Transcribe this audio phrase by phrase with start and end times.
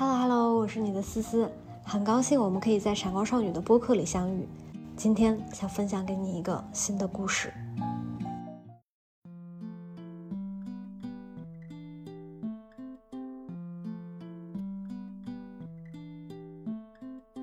[0.00, 1.46] Hello Hello，我是你的思思，
[1.84, 4.48] 很高兴我们可以在闪光少女的播客里相遇。
[4.96, 7.52] 今天想分享给你一个新的故事。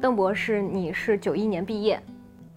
[0.02, 2.02] 邓博士，你是九一年毕业，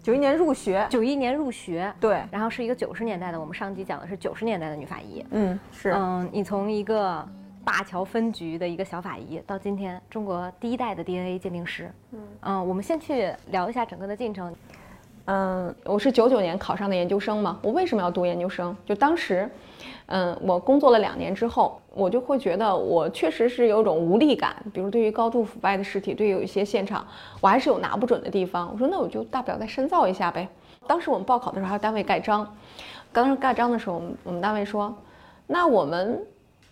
[0.03, 7.29] 九一年入学，九一年入学，对，然后是一个九十年代的，我们上集讲的是九十年代的女法医，嗯，是，嗯，你从一个
[7.65, 14.55] 灞桥分局的一个小法医，到今天中国第一代的 DNA 鉴定师，嗯，嗯，我们先去聊一下整个的进程。
[15.27, 18.77] 嗯，我是九九年考上的研究生嘛，我为什么要读研究生？
[18.85, 19.49] 就当时，
[20.07, 27.07] 嗯，我工作了两年之后，我就会觉得我确实是有种无力感，比如对于高度腐败的尸体，对于有一些现场，
[27.41, 28.71] 我还是有拿不准的地方。
[28.73, 30.49] 我说那我就大不了再深造一下呗。
[30.89, 32.57] 当时我们报考的时候还有单位盖章，
[33.13, 34.93] 刚时盖章的时候，我们我们单位说，
[35.47, 36.21] 那我们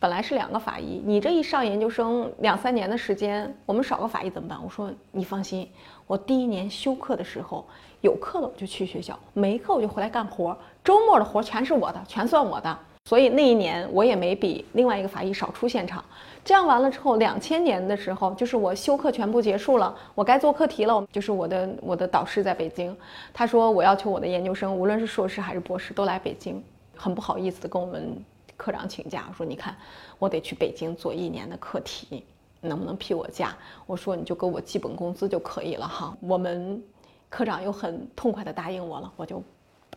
[0.01, 4.59] 本来是两个法医，你这一上研究生两三年的时间，我们少个法医怎么办？
[4.63, 5.69] 我说你放心，
[6.07, 7.65] 我第一年休课的时候。
[8.01, 10.57] 有课了我就去学校，没课我就回来干活。
[10.85, 12.79] 周末的活全是我的，全算我的。
[13.07, 16.05] 所以那一年我也没比另外一个法医少出现场。
[16.45, 21.05] 这样完了之后，两千年的时候，就是我休课全部结束了，我该做课题了。
[21.11, 22.97] 就是我的我的导师在北京，
[23.35, 26.63] 他说我要求我的研究生，无论是硕士还是博士，都来北京。
[26.95, 28.17] 很不好意思的跟我们
[28.59, 29.75] 科长请假，我说你看
[30.19, 32.23] 我得去北京做一年的课题，
[32.61, 33.57] 能不能批我假？
[33.87, 36.15] 我说你就给我基本工资就可以了哈。
[36.21, 36.83] 我们。
[37.31, 39.43] 科长又很痛快地答应我了，我就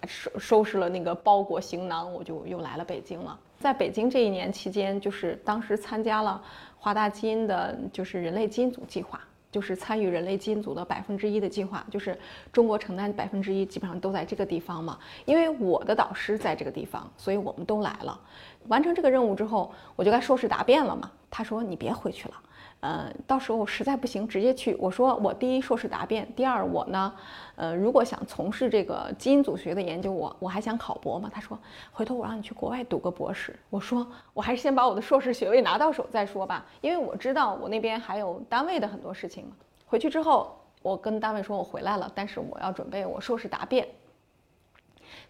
[0.06, 3.40] 收收拾了那个包裹行囊，我就又来了北京了。
[3.58, 6.44] 在北京这一年期间，就是当时参加了
[6.78, 12.20] 华大基因的，就是人类基因组计划，就是参与人类基因组的百分之一的计划，就是
[12.52, 15.00] 中国承担百分之一，基本上都在这个地方嘛。
[15.24, 18.20] 因为我的导师在这个地方，所以我们都来了。
[18.68, 21.12] 完成这个任务之后，我就该硕士答辩了嘛。
[21.30, 22.36] 他说：“你别回去了。”
[22.82, 24.76] 呃，到时候实在不行，直接去。
[24.80, 27.14] 我说我第一硕士答辩，第二我呢，
[27.56, 31.30] 呃，如果想从事这个基因组学的研究，我我还想考博嘛。
[31.32, 31.56] 他说
[31.92, 33.56] 回头我让你去国外读个博士。
[33.70, 39.52] 我说我还是先把我的硕士学位拿到手再说吧，因为我知道我那边还有单位的很多事情嘛。
[39.86, 43.88] 回去之后，我跟单位说我回来了，但是我要准备我硕士答辩。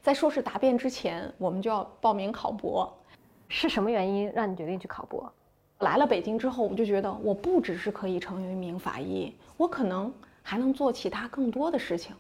[0.02, 2.98] 在硕士答辩之前，我们就要报名考博。
[3.54, 5.30] 是什么原因让你决定去考博？
[5.80, 12.16] 来了北京之后，我就觉得我不只是可以成为一名法医，我可能还能做其他更多的事情，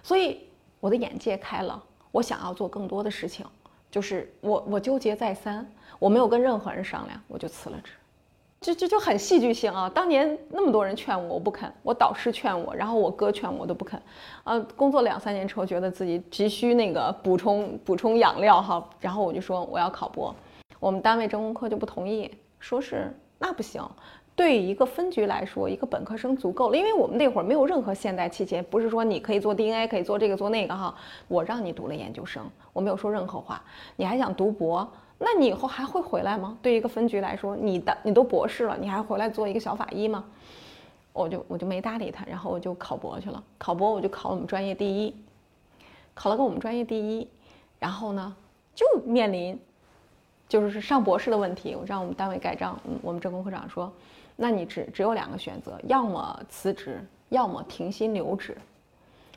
[0.00, 0.46] 所以
[0.78, 1.82] 我的眼界开了，
[2.12, 3.44] 我想要做更多的事情。
[3.90, 7.90] 就是我我纠结再三，我没有跟任何人商量，我就辞了职，
[8.60, 9.90] 就就就很戏剧性啊！
[9.92, 14.00] 当年那么多人劝我，我不肯，我导师劝我，然后我哥劝我我，都不肯。
[14.44, 20.32] 呃，工作两三年之后，觉得自己急需那个补充补充养料哈，然后我就说我要考博，
[20.80, 22.28] 我们单位政工科就不同意。
[22.58, 23.82] 说是那不行，
[24.36, 30.94] 对于一个分局来说，一个本科生足够了，因为我们那会儿没有任何现代器械，不是说你可以做 DNA，可以做这个做那个哈。
[31.26, 33.62] 我让你读了研究生，我没有说任何话，
[33.96, 34.86] 你还想读博，
[35.18, 36.58] 那你以后还会回来吗？
[36.60, 40.22] 对于一个分局来说，你的你都博士了，你还回来做一个小法医吗？
[41.14, 43.42] 我就我就没搭理他，然后我就考博去了。
[43.56, 45.16] 考博我就考我们专业第一，
[46.12, 47.26] 考了个我们专业第一，
[47.78, 48.36] 然后呢
[48.74, 49.58] 就面临。
[50.50, 52.76] 就是上博士的问题，我让我们单位盖章。
[52.84, 53.90] 嗯，我们政工科长说，
[54.34, 58.56] 那你只只有两个选择，要么辞职，要么停薪留职。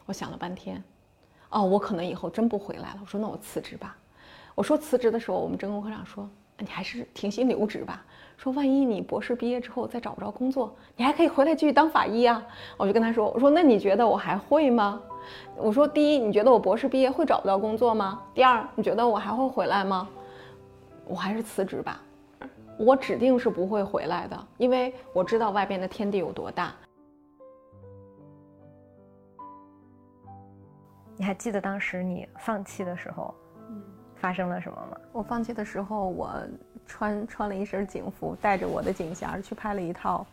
[0.08, 0.84] 我想了半天，
[1.52, 2.98] 哦，我可能以后真不回来了。
[3.00, 3.96] 我说那我辞职吧。
[4.56, 8.04] 我说辞职的时候，我们政工科长说，你还是停薪留职吧。
[8.36, 12.44] 说万一你博士毕业之后再找不着工作，你还可以回来继续当法医啊。
[12.76, 15.00] 我就跟他说，我说那你觉得我还会吗？
[15.56, 18.20] 我说第一，你觉得我博士毕业会找不到工作吗？
[18.34, 20.10] 第二，你觉得我还会回来吗？
[21.06, 22.02] 我还是辞职吧，
[22.78, 26.74] 我指定是不会回来的，因为我知道外边的天地有多大。
[31.16, 33.34] 你还记得当时你放弃的时候，
[34.16, 34.98] 发生了什么吗？
[35.12, 36.34] 我放弃的时候，我
[36.88, 40.26] 穿穿了一身警服，带着我的警衔去拍了一套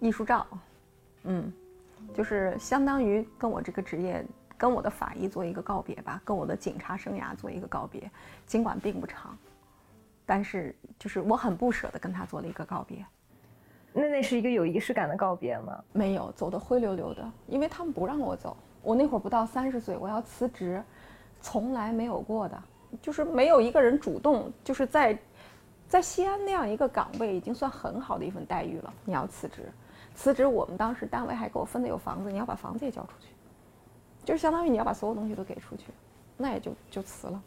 [0.00, 0.46] 艺术照，
[1.22, 1.52] 嗯，
[2.12, 4.24] 就是相当于跟我这个职业，
[4.56, 8.10] 跟我的法医做一个告别吧，跟我的警察生涯做一个告别，
[8.44, 9.38] 尽管并不长。
[10.28, 13.02] 但是，就是我很不舍得跟他做了一个告别。
[13.94, 15.82] 那那是一个有仪式感的告别吗？
[15.90, 18.54] 没有，走的灰溜溜的，因为他们不让我走。
[18.82, 20.84] 我那会儿不到三十岁，我要辞职，
[21.40, 22.62] 从来没有过的，
[23.00, 25.18] 就是没有一个人主动，就是在，
[25.88, 28.92] 在西安那样一个岗位，已经算很好的一份待遇了。
[29.06, 29.72] 你要辞职，
[30.14, 33.28] 辞职，我们当时单位还给我分的有房子，你要把房子也交出去，
[34.26, 35.86] 就是相当于你要把所有东西都给出去，
[36.36, 37.42] 那也就就辞了。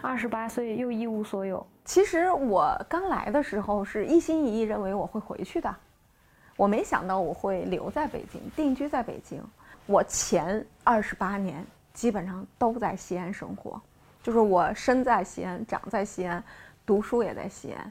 [0.00, 1.66] 二十八岁又一无所有。
[1.84, 5.74] 其实我刚来的时候是一心一意认为我会回去的，
[6.56, 9.42] 我没想到我会留在北京，定居在北京。
[9.86, 11.64] 我前二十八年
[11.94, 13.80] 基本上都在西安生活，
[14.22, 16.44] 就是我生在西安，长在西安，
[16.84, 17.90] 读书也在西安，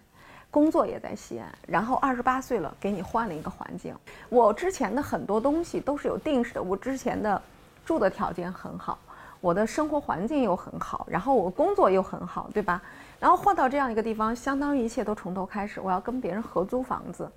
[0.52, 1.52] 工作也在西安。
[1.68, 3.96] 然后二十八岁了，给你换了一个环境。
[4.30, 7.42] 我之前的很多东西都是有定式的，我之前的
[7.84, 9.00] 住的条件很好，
[9.42, 12.82] 我的生活环境又很好，然后我工作又很好，对吧？
[13.20, 17.30] 然后换到这样一个地方，相当于一切都从头开始，我要跟别人合租房子。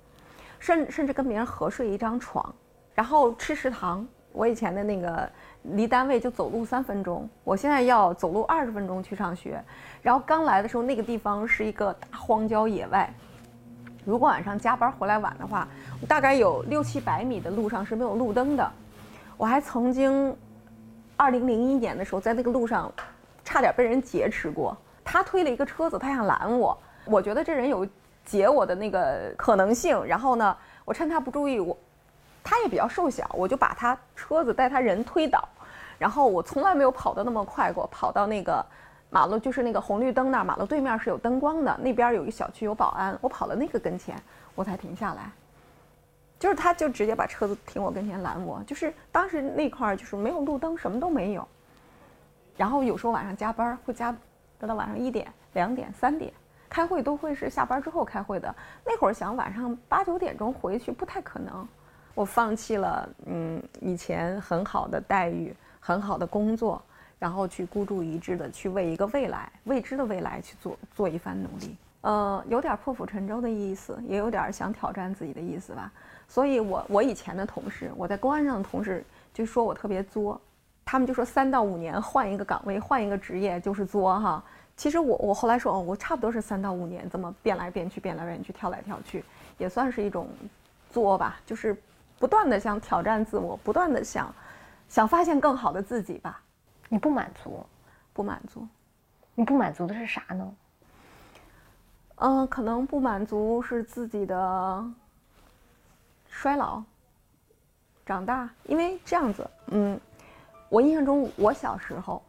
[0.59, 2.53] 甚甚至跟别人合睡一张床，
[2.93, 4.07] 然后吃食堂。
[4.31, 5.27] 我以前的那个
[5.63, 9.59] 离单位就走路三分钟，我现在要走路二十分钟去上学。
[10.03, 13.11] 然后刚来的时候，那个地方是一个大荒郊野外，
[14.05, 15.67] 如果晚上加班回来晚的话，
[16.07, 18.71] 大概有六七百米的路上是没有路灯的。
[19.37, 20.37] 我还曾经，
[21.21, 22.91] 二零零一年的时候，在那个路上，
[23.45, 24.75] 差点被人劫持过。
[25.03, 26.75] 他推了一个车子，他想拦我，
[27.05, 27.87] 我觉得这人有。
[28.23, 31.75] 劫我的那个可能性，然后呢，我趁他不注意，我
[32.43, 35.43] 他也比较瘦小，我就把他车子带他人推倒，
[35.97, 38.63] 然后我从来没有跑得那么快过，跑到那个
[39.09, 44.15] 马路，就是那个红绿灯那儿，马路对面是有灯光的，那边有一个小区有保安，我跑到那个跟前，
[44.53, 45.31] 我才停下来，
[46.41, 51.47] 就是他就直接把车子停我跟前拦我，就是当时那块儿就是没有路灯，什么都没有，
[52.57, 54.11] 然后有时候晚上加班会加，
[54.57, 56.33] 等到晚上一点、两点、三点。
[56.67, 61.67] 开会都会是下班之后开会的，那会儿想晚上八九点钟回去不太可能，
[62.15, 66.81] 我放弃了嗯以前很好的待遇、很好的工作，
[67.19, 75.91] 然后去孤注一掷的去为一个未来未知的未来去做做一番努力，呃，有点破釜沉舟的意思，也有点想挑战自己的意思吧。
[76.31, 80.39] 所以我我以前的同事，我在公安上的同事就说我特别作，
[80.85, 84.41] 他们就说三到五年换一个岗位、换一个职业就是作哈。
[84.77, 89.25] 其实我我后来说哦，我差不多是三到五年这么变来变去，变来变去，跳来跳去，
[89.57, 90.29] 也算是一种
[90.89, 91.75] 作吧，就是
[92.17, 94.33] 不断的想挑战自我，不断的想
[94.87, 96.41] 想发现更好的自己吧。
[96.87, 97.65] 你不满足？
[98.13, 98.65] 不满足？
[99.35, 100.53] 你不满足的是啥呢？
[102.15, 104.85] 嗯，可能不满足是自己的
[106.31, 106.81] 衰老、
[108.05, 109.99] 长大，因为这样子，嗯，
[110.69, 112.23] 我印象中我小时候。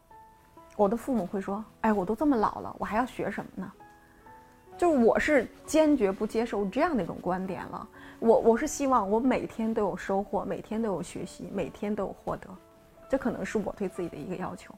[0.75, 3.71] 我的父母会说：“哎，我都这么老了，我还要学什么呢？”
[4.75, 7.87] 就是我是坚决不接受这样的一种观点了。
[8.19, 12.49] 我我是希望我每天都有收获，每天都有学习，每天都有获得。
[13.07, 14.73] 这可能是我对自己的一个要求。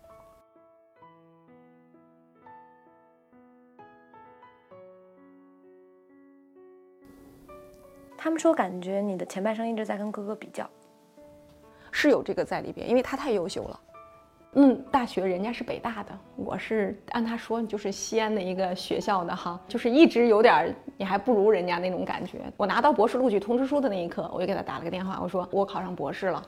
[8.25, 10.67] 他们说感觉你的前半生一直在跟哥哥比较，
[11.91, 13.79] 是有这个在里边，因为他太优秀了。
[14.53, 22.39] 嗯，大学人家是北大的，我是按他说就是西安的一个学校的哈，就是一直有点你还不如人家那种感觉。
[22.57, 26.41] 我拿到博士录取通知书的那一刻，我就给他打了个电话，我说我考上博士了，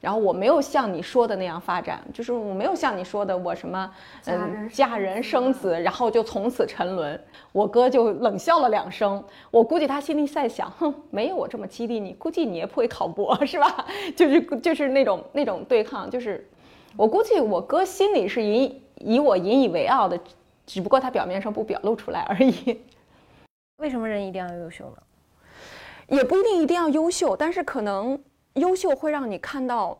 [0.00, 3.90] 然后我没有像你说的那样发展，就是我没有像你说的我什么
[4.24, 7.20] 嗯嫁人生子，然后就从此沉沦。
[7.52, 13.86] 我哥就冷笑了两声，我估计他心里在想，哼，没有我这么激励你，估计你也不会考博是吧？
[14.16, 16.48] 就是就是那种那种对抗，就是。
[16.96, 20.18] 我估计我哥心里是引以我引以为傲的，
[20.66, 22.80] 只不过他表面上不表露出来而已。
[23.78, 24.96] 为什么人一定要优秀呢？
[26.08, 28.20] 也不一定一定要优秀，但是可能
[28.54, 29.98] 优秀会让你看到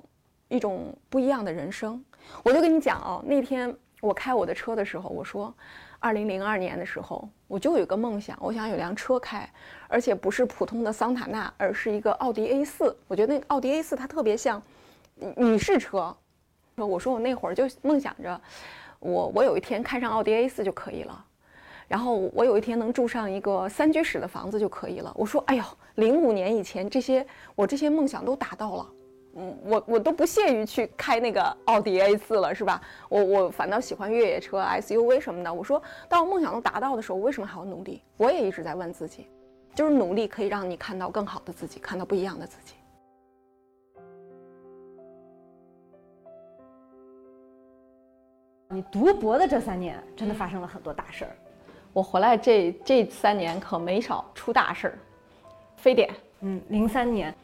[0.49, 2.03] 一种不一样的人生。
[2.43, 5.55] 我就跟你讲哦，那天我开我的车的时候，我说，
[5.99, 9.49] 二零零二年的时候，我就有个梦想，我想有辆车开，
[9.89, 12.97] 而且不是普通的桑塔纳，而是一个奥迪 A 四。
[13.09, 14.63] 我觉得那个奥迪 A 四它特别像
[15.37, 16.15] 女士车。
[16.77, 18.41] 我说我那会儿就梦想着，
[19.01, 21.25] 我我有一天开上奥迪 A 四就可以了，
[21.91, 25.13] 然后我有一天能住上一个三居室的房子就可以了。
[25.17, 25.65] 我说，哎呦，
[25.97, 28.87] 零五年以前这些我这些梦想都达到了，
[29.35, 32.81] 嗯，我我都不屑于去开那个奥迪 A 四了，是吧？
[33.09, 35.53] 我我反倒喜欢越野车、SUV 什么的。
[35.53, 38.01] 我说，当我梦想都达到的时候，我为什么还要努力？
[38.17, 39.27] 我也一直在问自己，
[39.75, 42.75] 就是努力可以让你看到更好的自己，看到不一样的自己。
[48.69, 51.31] 你读博的这三年，真的发生了很多大事儿。
[51.93, 54.99] 我回来这这三年可没少出大事儿。
[55.77, 56.09] 非典，
[56.41, 57.35] 嗯，零三年，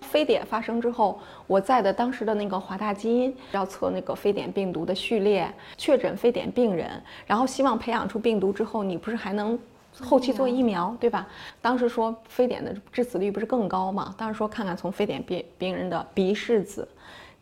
[0.00, 6.90] 非典发生之后，我在的当时的那个华大基因要测那个非典病毒的序列，确诊非典病人，
[7.26, 9.58] 然后希望培养出病毒之后，你不是还能
[10.00, 11.28] 后期做疫苗，对吧？
[11.60, 14.14] 当时说非典的致死率不是更高吗？
[14.18, 16.88] 当时说看看从非典病病人的鼻拭子、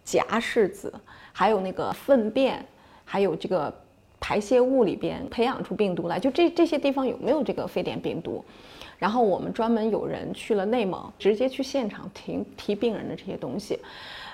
[0.04, 0.92] 颊拭子，
[1.32, 2.64] 还有那个粪便。
[3.04, 3.75] 还有这个
[4.23, 8.43] 排泄物里边培养出病毒来，就这这些地方有没有这个非典病毒？
[8.97, 13.76] 然后我们专门有人去了内蒙，直接去现场提提病人的这些东西。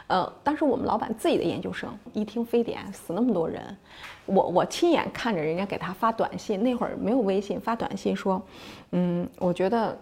[0.08, 3.62] 呃，当时我们老板自己的研究生一听非典死那么多人，
[4.26, 8.42] 我我亲眼看着人家给他发短信，那会儿没有微信，发短信说，
[8.90, 9.98] 嗯，我觉得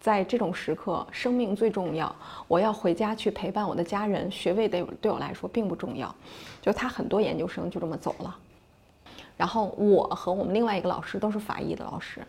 [0.00, 2.14] 在这种时刻生命最重要，
[2.48, 6.14] 我要回家去陪伴我的家人，学位对对我来说并不重要。
[6.62, 8.36] 就他很多研究生就这么走了，
[9.36, 12.20] 然后我和我们另外一个老师都是法医的老师，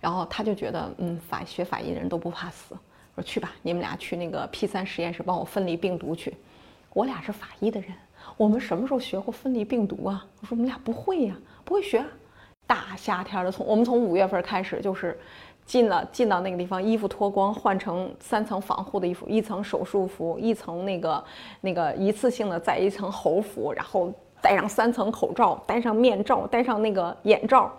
[0.00, 2.74] 然后他就觉得，嗯，法学法医的人都不怕死，
[3.14, 6.34] 我说去吧，你们俩去那个 P 三实验室帮我分离病毒去。
[6.92, 7.92] 我俩是法医的人，
[8.36, 10.24] 我们什么时候学过分离病毒啊？
[10.40, 12.04] 我说我们俩不会呀，不会学。
[12.66, 15.18] 大夏天的，从我们从五月份开始就是
[15.66, 21.22] 进了进到那个地方，衣服脱光，换成三层防护的衣服，一层手术服，一层那个
[21.60, 24.10] 那个一次性的再一层猴服，然后
[24.44, 27.72] 戴上三层口罩，戴上面罩，戴上那个眼罩，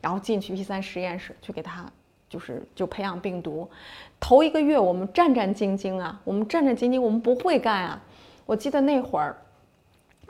[0.00, 1.86] 然后进去 P 三实验室去给他
[2.28, 3.70] 就是就培养病毒。
[4.18, 8.02] 头一个月我们战战兢兢啊，我们战战兢兢，我们不会干啊。
[8.46, 9.36] 我记得那会儿，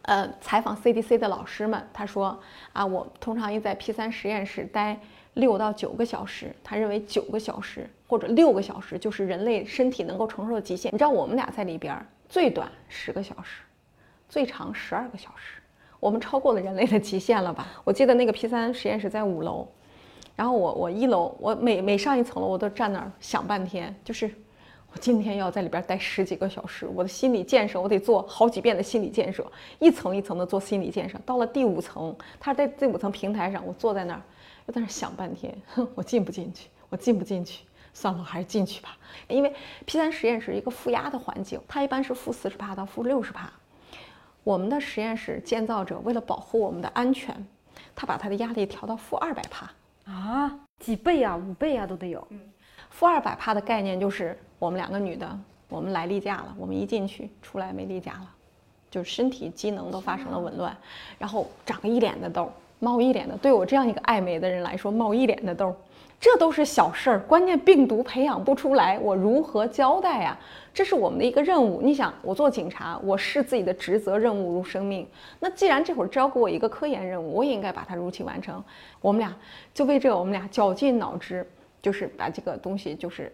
[0.02, 2.38] 呃，采访 CDC 的老师们，他说
[2.74, 5.00] 啊，我通常一在 P 三实验室待
[5.32, 10.92] 六到九个小时，他认为九个小时或者六个小时就是人类身体能够承受的极限。
[10.92, 13.62] 你知道我们俩在里边最短十个小时，
[14.28, 15.57] 最长十二个小时，
[16.00, 17.66] 我们超过了人类的极限了吧？
[17.84, 19.66] 我记得那个 P 三实验室在五楼，
[20.36, 24.30] 然后我我一楼，我每每上一层楼我都站那儿想半天，就是。
[24.90, 29.46] 我今天要在里边待十几个小时，我的心理建设，我得做好几遍的心理建设，
[29.78, 31.18] 一层一层的做心理建设。
[31.26, 34.22] 到了第五层，他在第五层平台上，我坐在那儿，
[34.64, 36.70] 又在那儿想半天，哼，我进不进去？
[36.88, 37.64] 我进不进去？
[37.92, 38.96] 算了，我还是进去吧。
[39.28, 39.52] 因为
[39.84, 43.52] P 三实验室一个负压的环境，它一般是负四十帕到负六十帕。
[44.48, 47.36] 我们的实验室建造者为了保护我们的安全，
[47.94, 49.70] 他把他的压力调到负二百帕
[50.10, 52.26] 啊，几倍啊，五倍啊都得有。
[52.88, 55.38] 负二百帕的概念就是我们两个女的，
[55.68, 58.34] 我们来例假了，我们一进去出来没例假了，
[58.90, 60.74] 就是身体机能都发生了紊乱，
[61.18, 63.36] 然后长一脸的痘，冒一脸的。
[63.36, 65.76] 对我这样一个爱美的人来说，冒一脸的痘，
[66.20, 67.20] 这都是小事儿。
[67.20, 70.38] 关键病毒培养不出来，我如何交代呀？
[70.74, 71.80] 这是我们的一个任务。
[71.80, 75.06] 你想，我做警察，我视自己的职责任务如生命。
[75.38, 78.62] 那既然这会儿交给我一个科研任务，我也应该把它如期完成。
[79.00, 79.34] 我们俩
[79.72, 81.46] 就为这个，我们俩绞尽脑汁。
[81.80, 83.32] 就是把这个东西，就是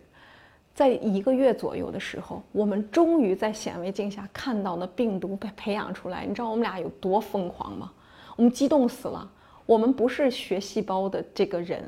[0.75, 6.26] 在一个月左右的时候，我们终于在显微镜下看到了病毒被培养出来。
[6.26, 7.91] 你知道我们俩有多疯狂吗？
[8.37, 9.29] 我们激动死了。
[9.64, 11.83] 我们不是学细胞的这个人，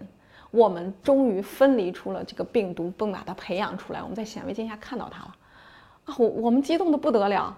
[0.50, 4.03] 我们终于分离出了这个病毒，并把它培养出来。
[4.03, 5.37] 我们在显微镜下看到它了，
[6.07, 7.57] 啊，我我们激动的不得了。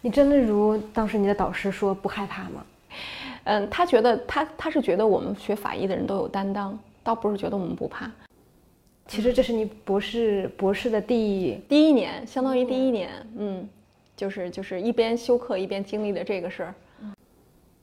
[0.00, 2.64] 你真的如当时你的导师说不害怕吗？
[3.44, 6.78] 嗯，他觉得他他是觉得我们学法医的人都有担当。
[7.04, 8.10] 倒不是觉得我们不怕，
[9.06, 13.68] 其实这是你博士博士的第第一年，相当于第一年，嗯，
[14.16, 16.74] 就是就是一边修课一边经历的这个事儿。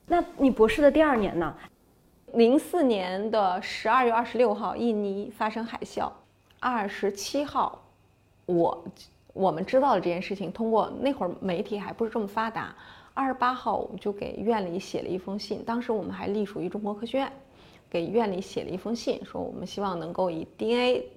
[0.06, 1.54] 那你博士的第二年呢？
[2.34, 6.10] 零四年的十二月二十六号，印尼发生海啸，
[6.58, 7.80] 二十七号，
[8.46, 8.84] 我
[9.32, 12.74] 我们知道了这件事情，通过那会儿媒体还不是这么发达，
[13.14, 17.32] 二十八号我们就给院里写了一封信，当时我们还隶属于中国科学院。
[17.88, 21.08] 给院里写了一封信，说我们希望能够以 DNA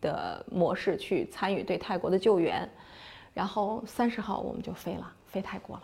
[0.00, 2.70] 的模式去参与对泰国的救援。
[3.34, 5.82] 然后三十号我们就飞了，飞泰国了，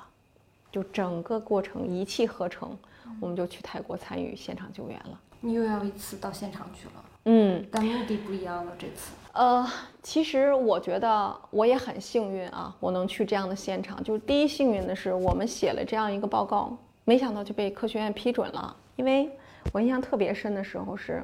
[0.70, 2.78] 就整个过程一气呵成，
[3.20, 5.20] 我们就去泰国参与现场救援了。
[5.40, 9.12] 你又要一次到现场去了，嗯，但目的不一样了这次。
[9.32, 9.66] 呃，
[10.02, 14.02] 其实我觉得我也很幸运啊，我能去这样的现场。
[14.02, 19.30] 就是第一幸运的是，我们写了这样一个报告，没想到就被科学院批准了，因为。
[19.72, 21.20] 我印象特别深的时候是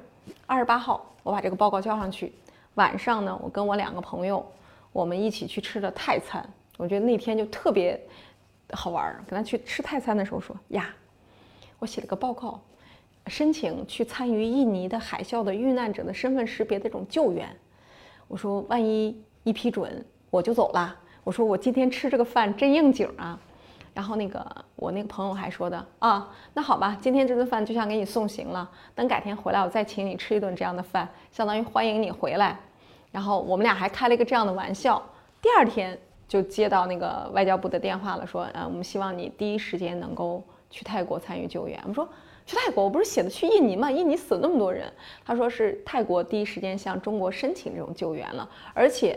[0.46, 2.32] 二十八号，我把这个报告交上去。
[2.74, 4.44] 晚上呢，我跟我两个朋友，
[4.92, 6.44] 我们一起去吃的泰餐。
[6.76, 7.98] 我觉得那天就特别
[8.72, 9.22] 好玩儿。
[9.28, 10.92] 跟他去吃泰餐的时候说：“呀，
[11.82, 12.60] 我写了个报告，
[13.26, 17.48] 申请去参与印尼的海啸的遇难者的身份识别的这种救援。”
[18.28, 23.36] 我说：“万一一批准，我就走了。”我说：“我今天吃这个饭真应景啊。”
[23.92, 24.46] 然后那个
[24.76, 32.56] 我那个朋友还说的啊，那好吧，今天这顿饭就像给你送行了，等改天回来我再请你吃一顿这样的饭，相当于欢迎你回来。
[33.10, 35.02] 然后我们俩还开了一个这样的玩笑。
[35.42, 35.98] 第二天
[36.28, 41.78] 就接到那个外交部的电话了，说，呃，我们希望你第一时间能够去泰国参与救援。
[41.82, 42.08] 我们说
[42.44, 43.88] 去泰国，我不是写的去印尼吗？
[43.88, 44.92] 印尼死了那么多人。
[45.24, 49.16] 他说是泰国第一时间向中国申请这种救援了，而且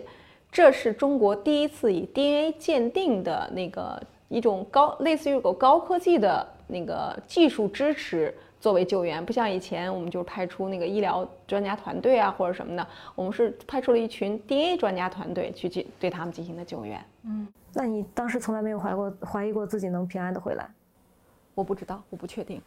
[0.52, 4.00] 这是中国第一次以 DNA 鉴定的那个。
[4.28, 17.00] 一种高类似于有高科技的那个技术支持作为救援，不像以前我们就派出那个医疗专家团队啊或者什么的，我们是派出了一群 DNA 专家团队去进对他们进行的救援。
[17.24, 20.68] 嗯，那你当时从来没有怀过怀疑过自己能平安的回来？
[21.56, 22.62] 我不知道，我不确定。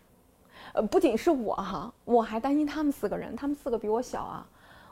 [0.72, 4.46] 呃，不仅是我哈，我还担心他们四个人，他们四个比我小啊，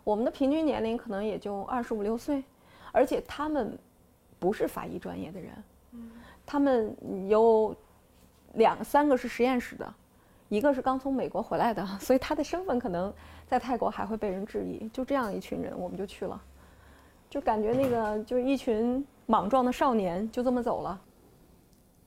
[0.05, 2.45] 我们的平均年龄可能也就二十五六岁，
[2.93, 3.77] 而且他们
[4.39, 5.51] 不是法医专业的人，
[6.47, 6.95] 他们
[7.29, 7.75] 有
[8.55, 9.95] 两三个是实验室的。
[10.49, 13.13] 一个是刚从美国回来的，所以他的身份可能
[13.49, 14.89] 在泰国还会被人质疑。
[14.91, 16.41] 就这样一群人，我们就去了，
[17.29, 21.01] 就感觉那个就是一群莽撞的少年，就这么走了。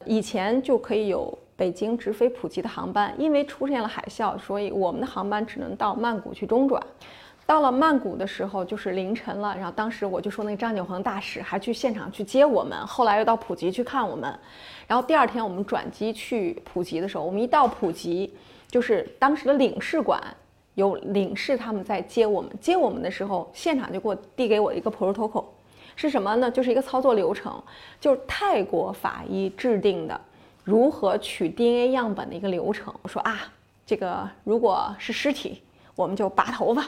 [0.05, 6.81] 以前就可以有北京直飞普吉的航班，因为出现了海啸，所以我们的航班只能到曼谷去中转。
[7.45, 14.33] 到了曼谷的时候就是凌晨了，然后当时我就说那个张景恒大使还去现场去接我们，后来又到普吉去看我们，
[14.87, 18.33] 然后第二天我们转机去普吉的时候，我们一到普吉，
[18.69, 20.21] 就是当时的领事馆
[20.75, 25.43] 有领事他们在接我们，接我们的时候现场就给我递给我一个 protocol，
[25.95, 26.49] 是什么呢？
[26.49, 27.61] 就是一个操作流程，
[27.99, 30.21] 就是泰国法医制定的
[30.69, 32.93] 如何取 DNA 样本的一个流程。
[33.01, 33.51] 我说啊，
[33.85, 35.63] 这个如果是尸体，
[35.95, 36.85] 我们就拔头发。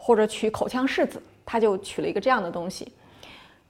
[0.00, 2.92] 或者取口腔拭子，他就取了一个这样的东西。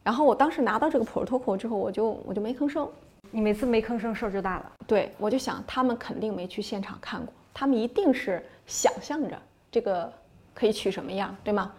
[0.05, 2.87] 然后我当时拿到这个 protocol 之后，我就我就没吭声。
[3.31, 4.73] 你每次没吭声，事儿就大了。
[4.87, 9.41] 对，我就想他们肯定没去现场看过，他们一定是想象着
[9.73, 10.13] 这个
[10.55, 11.73] 可以取什么样，对吗？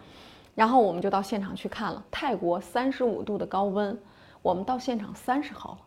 [0.55, 2.03] 然后我们就到现场去看了。
[2.09, 3.97] 泰国三十五度的高温，
[4.41, 5.77] 我们到现场三十号了，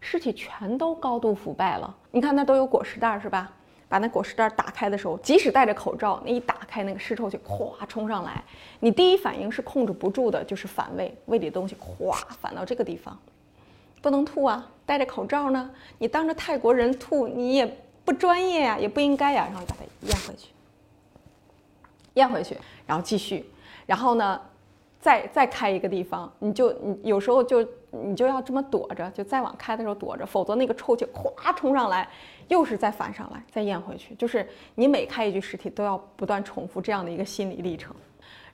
[0.00, 1.94] 尸体全都高度腐败了。
[2.10, 3.50] 你看那都有裹尸袋是吧？
[3.90, 8.44] 把那裹尸袋打开的时候，即使戴着口罩，那一打开，那个尸臭就咵冲上来，
[8.80, 13.18] 你第一反应是控制不住的，就是反胃，胃里的东西咵反到这个地方，
[14.02, 14.70] 不能吐啊！
[14.84, 20.48] 戴着口罩呢，你当着泰国人吐，你也不专业呀，也不应该呀，然后把它咽回去，
[22.12, 23.46] 咽回去，然后继续，
[23.86, 24.38] 然后呢，
[25.00, 32.08] 再再开一个地方，你就你有时候就你就要这么躲着，就再往开的时候躲着，否则那个臭气哗冲上来。
[32.48, 37.94] 又是再反上来，再咽回去，就是你每开一具尸体都要不断重复这样的一个心理历程。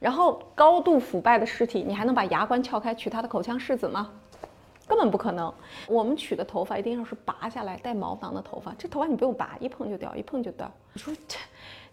[0.00, 4.10] 然后高度腐败的尸体，你还能把牙关撬开取他的口腔拭子吗？
[4.88, 5.54] 根本不可能。
[5.86, 10.68] 我们取的头发一定要是拔下来带毛囊的头发，这头发你不用拔，一碰就掉，一碰就掉。
[10.92, 11.38] 你说这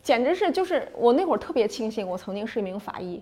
[0.02, 3.22] 简直是就是我那会儿特别庆幸，我曾经是一名法医，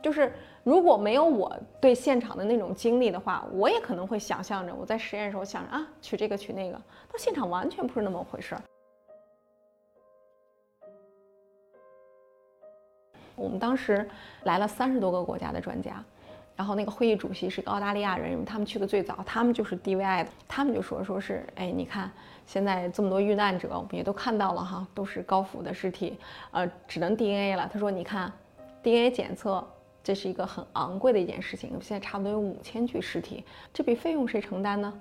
[0.00, 0.32] 就是。
[0.66, 8.62] 如果没有我对现场的那种经历的话，我也可能会想象着我在实验的时候想着啊，取这个取那个，到现场完全不是那么回事儿。
[13.36, 14.10] 我们当时
[14.42, 16.02] 来了三十多个国家的专家，
[16.56, 22.10] 然后那个会议主席是个澳大利亚人，他们去的最早，他们就是 DVI 的，他们就说说是，哎，你看
[22.44, 26.18] 现在这么多遇难者，我们也都看到了哈，都是高腐的尸体，
[26.50, 27.70] 呃，只能 DNA 了。
[27.72, 28.32] 他说，你看
[28.82, 29.64] DNA 检测。
[30.06, 33.42] 这是一个很昂贵的一件事情，现在差不多有五千具尸体，
[33.74, 34.92] 这笔费用谁承担呢？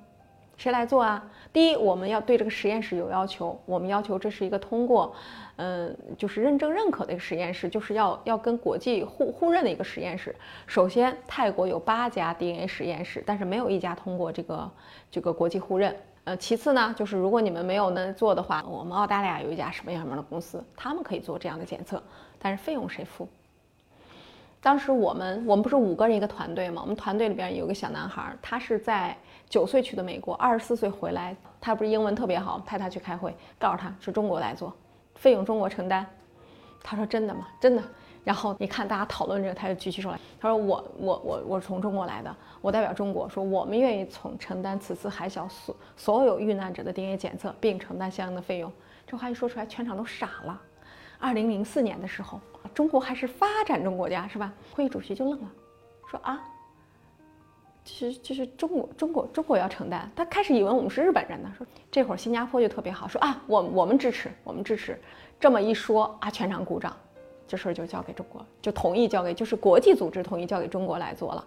[0.57, 1.23] 谁来做啊？
[1.53, 5.13] 第一，我们要对这个实验室有要求，我们要求这是一个通过，
[5.57, 10.35] 嗯，就是认证认可的一个实验室，就是要要跟国际互互认的一个实验室。
[10.65, 14.71] 首先，泰国有八家 DNA 实验室，但是没有一家通过这个
[15.11, 15.95] 这个国际互认。
[16.23, 22.01] 呃，其次呢，就是如果你们没有能做的话，我们澳大利亚有一家什么样什么的公司，他们可以做这样的检测，
[22.39, 23.29] 但是费用谁付？
[24.65, 26.81] 当时我们我们不是五个人一个团队吗？
[26.81, 29.15] 我们团队里边有个小男孩，他是在
[29.47, 34.73] 九岁去的美国，二十四岁回来，他不是英文特别好，派他去开会，告诉他是中国来做，
[35.13, 36.03] 费用中国承担。
[36.81, 37.47] 他说真的吗？
[37.61, 37.83] 真的。
[38.23, 48.73] 然后你看大家讨论这个，他就举起手来，他说我我我我从中国来的，我代表中国说我们愿意从承担此次海啸所所有遇难者的 DNA 检测，并承担相应的费用。
[49.05, 50.59] 这话一说出来，全场都傻了。
[51.19, 52.41] 二零零四年的时候。
[52.73, 54.53] 中国还是发展中国家是吧？
[54.73, 55.51] 会议主席就愣了，
[56.09, 56.41] 说啊，
[57.83, 60.09] 其实就是中国，中国，中国要承担。
[60.15, 64.99] 他开始以为我们是日本人呢，说这会儿新加坡就特别好，说啊，我我们支持，我们支持。
[65.39, 66.95] 这么一说啊，全场鼓掌，
[67.47, 71.45] 这事儿就交给中国，就同意交给，就是国际组织同意交给中国来做了。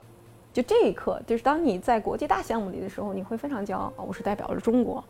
[0.53, 5.05] 就这一刻，就是当你在国际大项目里的时候，你会非常骄傲，我是代表了中国。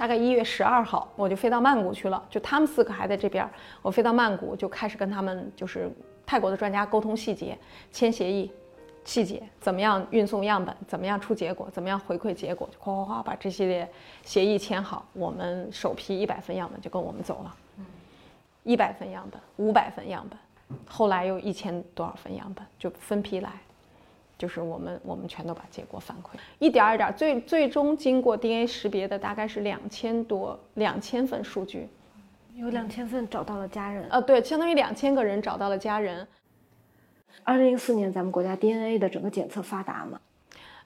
[0.00, 2.26] 大概一月十二号，我就飞到曼谷去了。
[2.30, 3.46] 就他们四个还在这边，
[3.82, 5.92] 我飞到曼谷就开始跟他们，就是
[6.24, 7.58] 泰国的专家沟通细节，
[7.92, 8.50] 签协议，
[9.04, 13.86] 细节怎么样运送样本，怎么样出结果，怎么样回馈结果，就哗哗哗把这系列
[14.24, 15.04] 协议签好。
[15.12, 17.54] 我们首批一百份样本就跟我们走了，
[18.62, 23.50] 一百份样本，五百份样本，后来又一千多少份样本，就分批来。
[24.40, 31.86] 就是我们我们全都把结果反馈，一点儿一点儿，最最终经过 DNA 识别的大概是两千多两千份数据，
[32.54, 34.08] 有两千份找到了家人。
[34.08, 36.26] 呃，对，相当于两千个人找到了家人。
[37.44, 40.18] 二零零四年，咱们国家 DNA 的整个检测发达吗？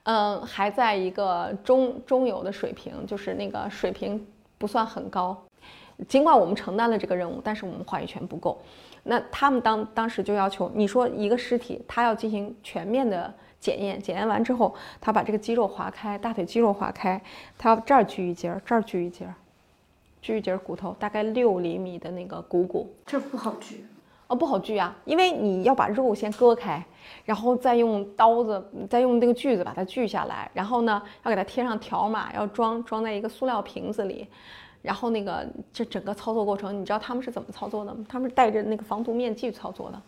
[0.03, 4.27] 嗯，还在一个中中游的水平，就是那个水平
[4.59, 5.41] 不算很高。
[6.09, 8.61] 尽管我们承担了这个任务，但是我们话语权不够。
[9.05, 17.21] 那他们当当时就要求你说一个尸体，他要进行全面的检验，检验完之后，他把这个肌肉划开，大腿肌肉划开，
[17.59, 19.29] 他要这儿锯一截，这儿锯一截，
[20.23, 23.85] 锯一截骨头，大概六厘米的那个股骨，这不好锯。
[24.27, 26.83] 哦，不好锯啊，因为你要把肉先割开，
[27.27, 34.27] 然后再用刀子，再用那个锯子把它锯下来，然后呢，要给它贴上条码，要装装在一个塑料瓶子里，
[34.85, 38.05] 然后那个这整个操作过程，你知道他们是怎么操作的吗？
[38.07, 39.99] 他们是戴着那个防毒面具操作的，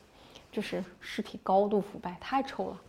[0.52, 2.80] 就是尸体高度腐败，太臭了。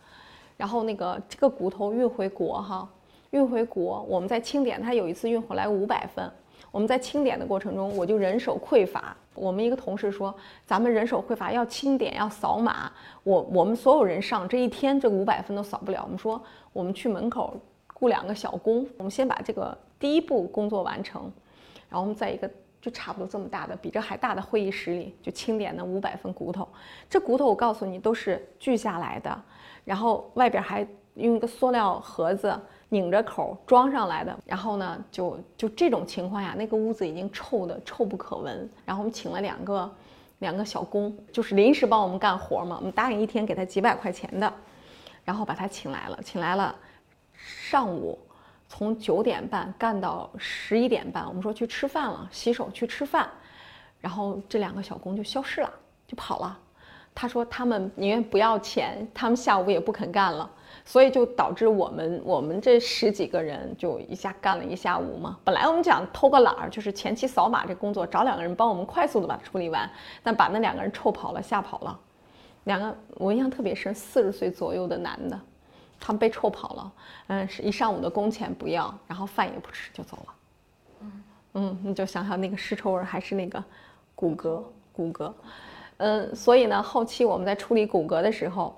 [0.58, 2.86] 然后那个这个骨头运回国哈，
[3.30, 6.30] 运回国，我们在清点，他有一次运回来五百份。
[6.70, 9.16] 我们在清点的过程中，我就人手匮乏。
[9.34, 10.34] 我们一个同事说
[10.66, 12.92] ：“咱们人手匮乏，要清点，要扫码。
[13.22, 16.02] 我我们所有人上这一天，这五百分都扫不了。
[16.04, 16.38] 我们说，
[16.74, 17.56] 我们去门口
[17.94, 21.32] 雇两个小工，我们先把这个第一步工作完成，
[21.88, 26.68] 然后我们在一个就差不多这么大的，比这还大的会议室里，就清点那五百份骨头。
[27.08, 29.42] 这骨头我告诉你，都是锯下来的，
[29.84, 32.58] 然后外边还用一个塑料盒子。”
[32.90, 38.66] 拧着口装上来的，然后呢，就就这种情况下，那个屋子已经臭的臭不可闻。
[38.86, 39.94] 然后我们请了两个
[40.38, 42.76] 两个小工，就是临时帮我们干活嘛。
[42.78, 44.50] 我们答应一天给他几百块钱的，
[45.22, 46.74] 然后把他请来了，请来了，
[47.34, 48.18] 上午
[48.68, 51.26] 从九点半干到十一点半。
[51.26, 53.28] 我们说去吃饭了，洗手去吃饭，
[54.00, 55.70] 然后这两个小工就消失了，
[56.06, 56.58] 就跑了。
[57.14, 60.48] 他说他们宁愿不要钱，他们下午也不肯干了。
[60.84, 65.38] 所以就导致我们我们这十几个人就一下干了一下午嘛。
[65.42, 69.90] 本来我们讲偷个懒儿，就是前期扫码这工作，找两个人帮我们快速的把它处理完，
[70.22, 71.98] 但把那两个人臭跑了，吓跑了。
[72.64, 75.38] 两个我印象特别深，四十岁左右的男的，
[76.00, 76.92] 他们被臭跑了。
[77.28, 80.34] 嗯，是一上午的工钱不要，然后饭也不吃就走了。
[81.54, 83.62] 嗯，你就想想那个尸臭味，还是那个
[84.14, 85.32] 骨骼骨骼。
[85.98, 88.76] 嗯，所以呢，后期我们在处理骨骼的时候，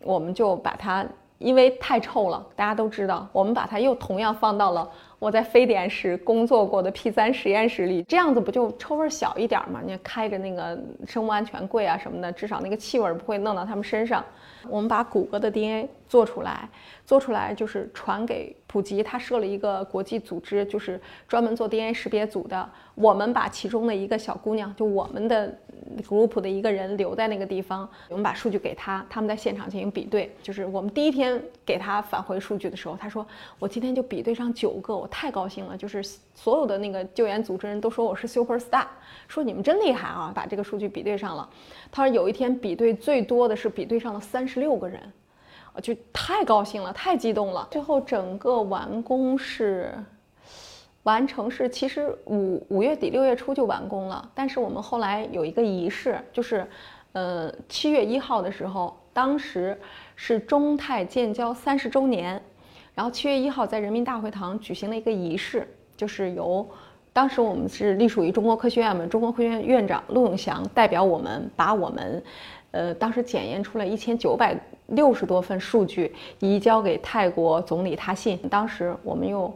[0.00, 1.06] 我们就把它。
[1.40, 4.86] 因为太臭了，大家都知道，我们把它又同样放到了
[5.20, 9.82] 我在非典时工作过的 P 三实验室里，这样子不就臭味小一点吗？
[9.84, 14.24] 你开着那个生物安全柜啊什么的，至少那个气味不会弄到他们身上。
[14.66, 16.66] 我们把谷歌的 DNA 做出来，
[17.04, 22.66] 做出来就是传给普及，他设了一个国际组织，就是专门做 DNA 识别组的。
[23.00, 25.52] 我们把其中的一个小姑娘，就我们的。
[26.08, 30.32] group 的一个人留在那个地方，我们把数据给他，他们在现场进行比对。
[30.40, 33.26] 就是我们第一天给他返回数据的时候，他说
[33.58, 36.00] ：“我今天就比对上九个，我太高兴了。”就是
[36.32, 38.86] 所有的那个救援组织人都说我是 super star，
[39.26, 41.48] 说你们真厉害啊，把这个数据比对上了。
[41.90, 45.00] 他说有一天比对最多的是比对上了三十六个人，
[45.82, 47.66] 就太高兴了，太激动了。
[47.68, 49.92] 最后整个完工是。
[51.04, 56.66] 完成是其实五五月底六月初就完工了，但是我们后来有一个仪式，就是，
[57.12, 59.78] 呃七月一号的时候，当时
[60.14, 62.40] 是中泰建交三十周年，
[62.94, 66.68] 然后七月一号在人民大会堂举行了一个仪式，就是由
[67.14, 72.22] 当时我们是隶属于中国科学院嘛，中国科学院院长陆永祥代表我们把我们，
[72.72, 74.54] 呃当时检验出来一千九百
[74.88, 79.50] 六十多份数据移交给泰国总理他信，当时我们又。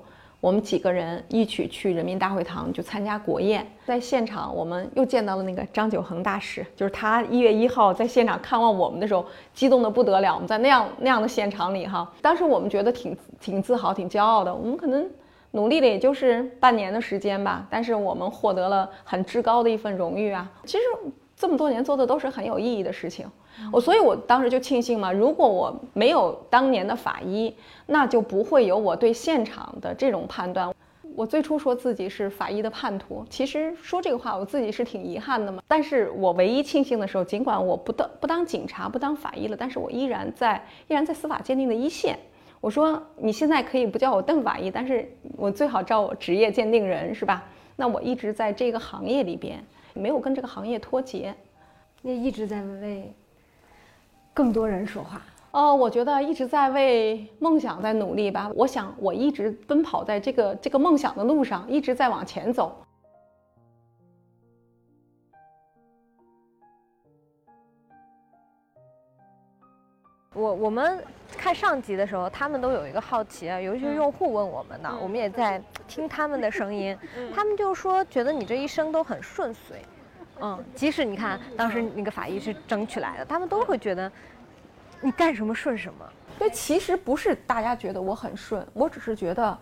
[0.44, 10.34] 我们几个人一起去人民大会堂就参加国宴，在现场我们又见到了那个张九恒大使，就是他一月一号在现场看望我们的时候，激动的不得了。
[10.34, 14.54] 我们在那样那样的现场里哈，当时我们觉得挺挺自豪、挺骄傲的。
[14.54, 15.08] 我们可能
[15.52, 20.46] 努力了也就是半年的时间吧，但是我们获得了很至高的一份荣誉啊。
[20.66, 20.82] 其实
[21.44, 23.30] 这么多年做的都是很有意义的事情。
[23.70, 27.54] 我所以，我当时就庆幸嘛，如果我没有当年的法医，
[27.84, 30.74] 那就不会有我对现场的这种判断。
[31.14, 35.62] 我最初说自己是法医的叛徒，其实说这个话我自己是挺遗憾的嘛。
[35.68, 40.56] 但是我唯一庆幸的时候，尽管我不当不当警察，不当法医了，但是我依然在
[40.88, 42.18] 依然在司法鉴定的一线。
[42.62, 47.44] 我说你现在可以不叫我邓法医，但是我最好叫我职业鉴定人，是吧？
[47.76, 49.62] 那我一直在这个行业里边，
[49.94, 51.34] 没有跟这个行业脱节，
[52.02, 53.10] 也一直在为。
[54.34, 58.50] 更多人说话哦，我觉得一直在为梦想在努力吧。
[58.56, 62.76] 我想我一直奔跑在这个这个梦想的路上，一直在往前走。
[70.34, 71.02] 我我们
[71.38, 76.96] 看上集的时候，他们都有一个好奇啊，有一些用户问我们呢，我们也在听他们的声音，
[77.32, 79.80] 他们就说觉得你这一生都很顺遂，
[80.40, 84.10] 嗯，即使你看当时那个法医是争取来的，他们都会觉得
[85.00, 86.04] 你干什么顺什么。
[86.36, 89.58] 对，其实不是大家觉得我很顺，我只是觉得，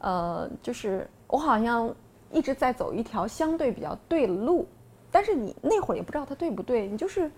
[0.00, 1.94] 呃，就是我好像
[2.30, 4.66] 一直在走一条相对比较对的路，
[5.10, 7.30] 但是你那会儿也不知道它对不对，你就是。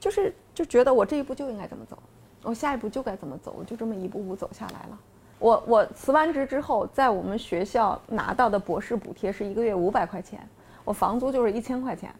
[0.00, 1.96] 就是就觉得我这一步就应该这么走，
[2.42, 4.98] 我下一步就该怎么走，我就这么一步步走下来了。
[5.38, 10.44] 我我辞完职之后，在我们学校拿到的博士补贴是一个月五百块钱，
[10.84, 12.12] 我房租就是一千块钱。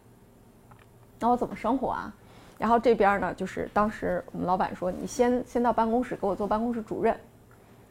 [1.18, 2.14] 那我怎么生活啊？
[2.56, 7.18] 然后这边呢，就是当时我们老板说，你先先到办公室给我做办公室主任。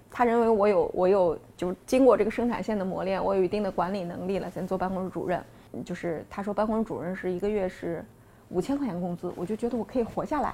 [0.10, 5.44] 他认为我有我有就是经过这个生产线的磨练，我有一定的管理能力了，先做办公室主任。
[5.84, 8.02] 就是他说办公室主任是一个月是。
[8.50, 10.54] 五千块钱工资，我就觉得我可以活下来。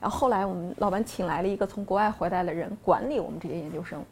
[0.00, 4.02] 然后后来我们老板请来了一个从国外回来的人管理我们这些研究生。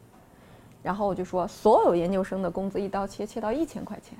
[0.81, 4.17] 然后我就说，所有研究生的工资一刀切切到一千块钱。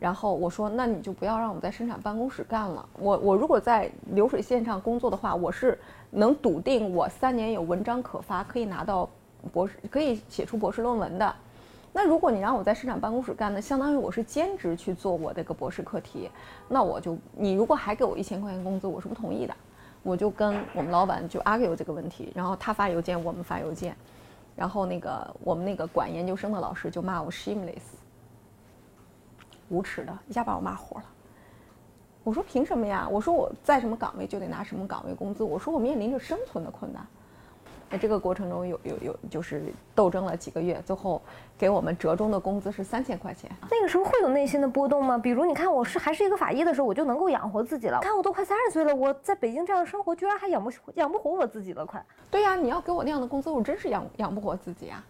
[0.00, 2.86] 然后我说，那你就不要让我们在生产办公室干了。
[2.98, 5.78] 我我如果在流水线上工作的话，我是
[6.10, 9.08] 能笃定我三年有文章可发，可以拿到
[9.52, 11.34] 博士，可以写出博士论文的。
[11.96, 16.28] 那如果你让我在生产办公室干，那相当于我是兼职去做我这个博士课题，
[16.68, 19.54] 那我就你如果还给我一千块钱工资，我是不同意的。
[20.02, 23.96] 我就跟我们老板就 argue 这个问题，然后他发邮件，我们发邮件，
[24.56, 27.94] 然后那个我们那个管研究生的老师就骂我 shameless，
[29.68, 31.04] 无耻的，一下把我骂火了。
[32.24, 33.08] 我说凭什么呀？
[33.08, 35.44] 我说我在什么岗位就得拿什么岗位工资。
[35.44, 37.06] 我说我面临着生存的困难。
[37.94, 39.62] 在这个过程中有有有就是
[39.94, 41.22] 斗争了几个月，最后
[41.56, 43.48] 给我们折中的工资是三千块钱。
[43.70, 45.16] 那个时候会有内心的波动吗？
[45.16, 48.00] 比如你看我是还是一个法医的时候，我就能够养活自己了。
[48.02, 52.04] 看我都快三十岁了，我在北京这样的生活，居然还养不养不活我自己了，快。
[52.32, 55.00] 对呀，你要给我那样的工资，我真是养养不活自己啊。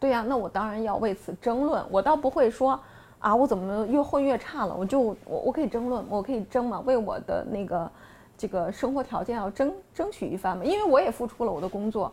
[0.00, 1.84] 对呀，那我当然要为此争论。
[1.90, 2.80] 我倒不会说
[3.18, 4.74] 啊，我怎么越混越差了？
[4.74, 7.90] 我就我我可以争论，我可以争嘛，为我的那个。
[8.36, 12.12] 这个生活条件要争争取一番嘛，因为我也付出了我的工作。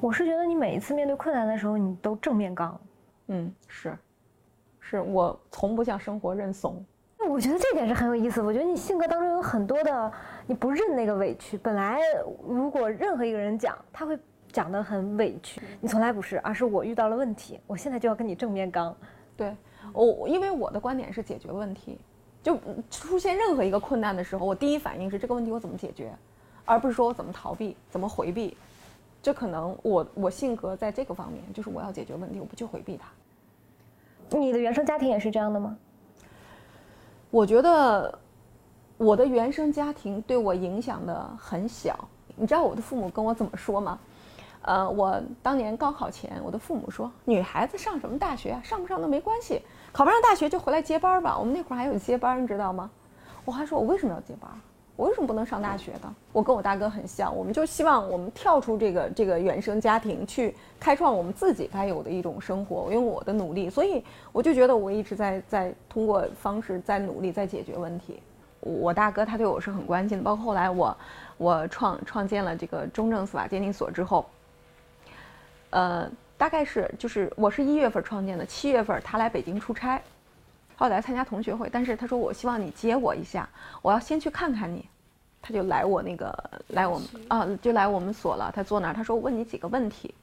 [0.00, 2.80] 我是觉得你每一次面对困难的时候，你都正面刚。
[3.28, 3.96] 嗯，是，
[4.80, 6.84] 是我从不向生活认怂。
[7.18, 8.40] 那我觉得这点是很有意思。
[8.40, 10.12] 我觉得你性格当中有很多的，
[10.46, 11.58] 你不认那个委屈。
[11.58, 12.00] 本来
[12.46, 14.18] 如果任何一个人讲，他会
[14.50, 18.96] 讲得很委屈，你从来不是，而是我遇到了问题，我现在就要跟你正面刚。
[19.36, 19.56] 对，
[19.92, 21.98] 我因为我的观点是解决问题。
[22.42, 22.58] 就
[22.90, 26.12] 出现任何一个困难的时候，我第一反应是这个问题我怎么解决，
[26.64, 28.56] 而不是说我怎么逃避、怎么回避。
[29.20, 33.08] 这可能我我性格在这个方面，就是我要解决问题，我不去回避它。
[34.38, 35.76] 你的原生家庭也是这样的吗？
[37.30, 38.18] 我觉得
[38.96, 42.08] 我的原生家庭对我影响的很小。
[42.36, 43.98] 你知道我的父母跟我怎么说吗？
[44.62, 48.60] 呃，我当年高考前，我的父母说：“女孩子上什么大学啊？
[48.62, 51.36] 上不上都没关系。”考不上大学就回来接班儿吧。
[51.38, 52.90] 我们那会儿还有接班儿，你知道吗？
[53.44, 54.56] 我还说，我为什么要接班儿？
[54.96, 56.14] 我为什么不能上大学呢？
[56.32, 62.82] 我跟我大哥很像，我们就希望我们跳出这个这个原生家庭，去开创我们自己该有的一种生活。
[62.82, 68.20] 我用我的努力，所以我就觉得我一直在在通过方式在努力在解决问题。
[68.60, 70.96] 我大哥他对我是很关心的，包括后来我
[71.36, 74.26] 我创创建了这个中正司法鉴定所之后，
[75.70, 76.10] 呃。
[76.38, 80.00] 大概是就是我是一月份创建的，七月份他来北京出差，
[80.76, 83.48] 后来参加同学会，但是他说我希望你接我一下，
[83.82, 84.88] 我要先去看看你，
[85.42, 86.32] 他就来我那个
[86.68, 90.14] 来我们啊就来我们所了，他坐那儿，他说我问你几个问题，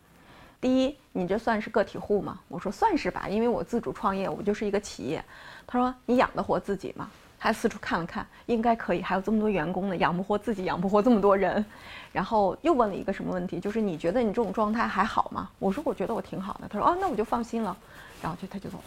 [0.61, 2.39] 第一，你这算是个体户吗？
[2.47, 5.21] 我说算是吧，因为我自主创业，我就是一个企业。
[5.67, 7.11] 他说你养得活自己吗？
[7.45, 11.63] 他四处看了看，应该可以，还有这么多员工呢，养不活自己，养不活这么多人。
[12.11, 15.47] 然后又问了一个什么问题，就是你觉得你这种状态还好吗？
[15.59, 16.67] 我说我觉得我挺好的。
[16.67, 17.77] 他说哦，那我就放心了。
[18.19, 18.83] 然后就他就走了。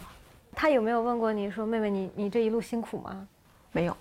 [0.53, 3.25] 他有没有问过你说妹妹你你这一路辛苦吗？
[3.71, 3.95] 没有。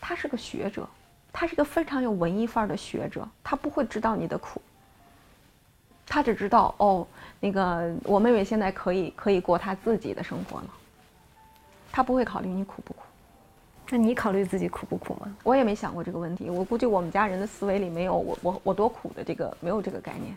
[0.00, 0.88] 他是个学者，
[1.32, 4.62] 他是个非常有文艺范儿的学者，他不会知道你的苦。
[6.06, 7.04] 他只知道哦，
[7.40, 10.66] 那个我妹妹现在可以可以过她自己的生活了。
[11.90, 13.02] 他不会考虑你苦不苦。
[13.90, 15.36] 那你考虑自己苦不苦吗？
[15.44, 16.48] 我也没想过这个问题。
[16.48, 20.34] 我估计我们家人的思维里没有我我我多苦的这个没有这个概念。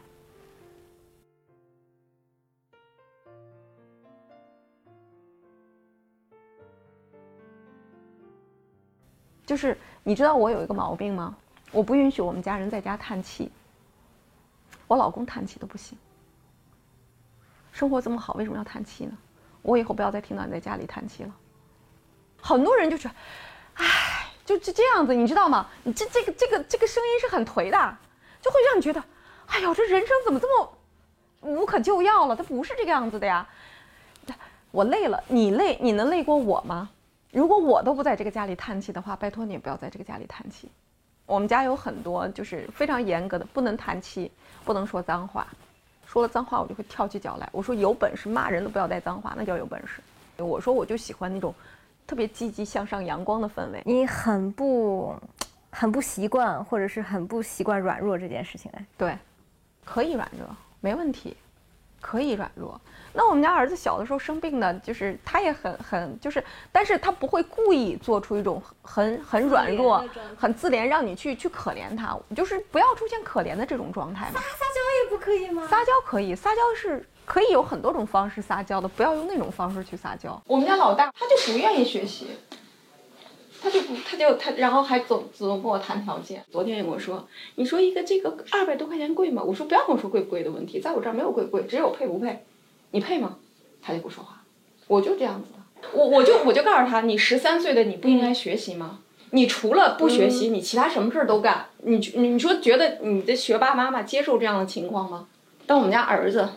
[9.46, 11.34] 就是你知道我有一个毛病吗？
[11.72, 13.50] 我不允许我们家人在家叹气。
[14.86, 15.98] 我老公叹气都不行。
[17.72, 19.18] 生活这么好，为什么要叹气呢？
[19.62, 21.34] 我以后不要再听到你在家里叹气了。
[22.46, 23.10] 很多人就是。
[23.78, 25.68] 唉，就就这样子，你知道吗？
[25.84, 27.98] 你这这个这个这个声音是很颓的，
[28.42, 29.04] 就会让你觉得，
[29.48, 30.78] 哎呦，这人生怎么这么
[31.42, 32.36] 无可救药了？
[32.36, 33.46] 它不是这个样子的呀。
[34.72, 36.90] 我累了，你累，你能累过我吗？
[37.32, 40.70] 如果我都不在这个家里叹气的话，拜托你也不要在这个家里叹气。
[41.26, 44.32] 我们家有很多就是非常严格的，不能叹气，
[44.64, 45.48] 不能说脏话，
[46.06, 47.50] 说了脏话我就会跳起脚来。
[47.52, 50.02] 我说有本事骂人都不要带脏话，那叫有本事。
[50.38, 51.54] 我说我就喜欢那种
[52.08, 53.82] 特别积极向上、阳光的氛围。
[53.86, 55.16] 你很不，
[55.72, 58.86] 很不习惯，或者是很不习惯软弱这件事情哎。
[58.98, 59.18] 对，
[59.84, 60.48] 可以软弱，
[60.80, 61.36] 没问题，
[62.00, 62.80] 可以软弱。
[63.18, 70.04] 那我们家儿子小的时候生病呢，就是他也很很就是，但是他不会故意做出一种很很软弱、
[70.38, 74.34] 很自怜，让你去去可怜他，就是不要出现可怜的这种状态嘛。
[74.34, 75.66] 撒撒娇也不可以吗？
[75.68, 80.42] 撒娇可以，撒娇是可以有很多种方式撒娇的，不要用那种方式去撒娇。
[80.48, 82.28] 我们家老大他就不愿意学习，
[83.62, 86.44] 他就不他就他，然后还总总跟我谈条件。
[86.52, 89.44] 昨天也跟我说，你说一个这个二百多块钱贵吗？
[89.44, 92.46] 我说不要跟我说贵不贵的问题，在我这儿没有贵不贵，只有配不配。
[92.92, 93.38] 你配吗？
[93.82, 94.44] 他就不说话，
[94.88, 95.90] 我就这样子的。
[95.94, 99.00] 我我就我就告诉他，你十三岁的你不应该学习吗？
[99.32, 101.66] 你除了不学习，你其他什么事儿都干。
[101.80, 105.28] 你你说觉得你的学霸妈妈接受这样的情况吗？
[105.68, 106.48] 当我们家儿子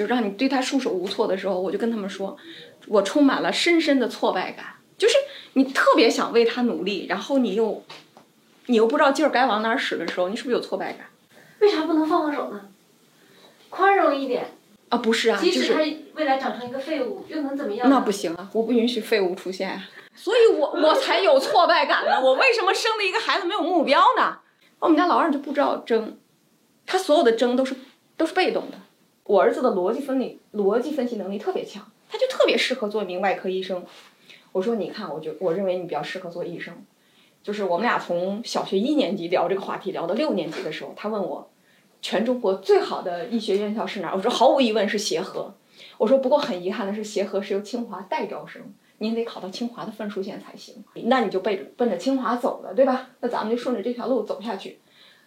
[0.00, 2.34] 就让你对他束手无措的时候，我就跟他们说，
[2.86, 4.64] 我充满了深深的挫败感。
[4.96, 5.14] 就是
[5.52, 7.84] 你特别想为他努力，然后你又
[8.64, 11.08] 你又不知道劲儿该往哪儿使的时候，你是不是有挫败感？
[11.58, 12.62] 为啥不能放放手呢？
[13.68, 14.46] 宽容一点。
[14.88, 15.80] 啊，不是啊，即使他
[16.14, 17.90] 未来长成一个废物，又能怎么样？
[17.90, 19.78] 那不行啊，我不允许废物出现，
[20.14, 22.18] 所以我我才有挫败感呢。
[22.18, 24.38] 我为什么生了一个孩子没有目标呢？
[24.78, 26.16] 我们家老二就不知道争，
[26.86, 27.76] 他所有的争都是
[28.16, 28.78] 都是被动的。
[29.30, 33.80] 我儿子的逻辑分理、逻辑分析能力特别强，他就特别适合做一名外科医生。
[34.50, 36.74] 我说，你看，我就我认为你比较适合做医生。
[37.40, 41.48] 就是我们俩从小学一年级聊这个话题聊到六年级的时候，他问我。
[42.02, 44.16] 全中国最好的医学院校是哪儿？
[44.16, 45.54] 我说毫无疑问是协和。
[45.98, 48.60] 我说不过很遗憾的是，协和是由清华代招生，
[48.98, 50.82] 您得考到清华的分数线才行。
[51.04, 53.10] 那你就奔着奔着清华走了，对吧？
[53.20, 54.80] 那咱们就顺着这条路走下去，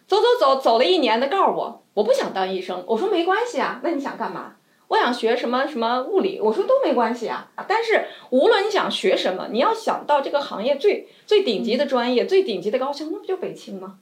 [0.06, 2.84] 走走走，走了一年，他告诉我我不想当医生。
[2.86, 4.56] 我说没关系啊，那你想干嘛？
[4.88, 6.38] 我想学什么什么物理。
[6.40, 7.50] 我说都没关系啊。
[7.66, 13.98] 但是无论你想学什么，你要想到这个行业最最顶级的专业、最顶级的高校，那不就北清吗？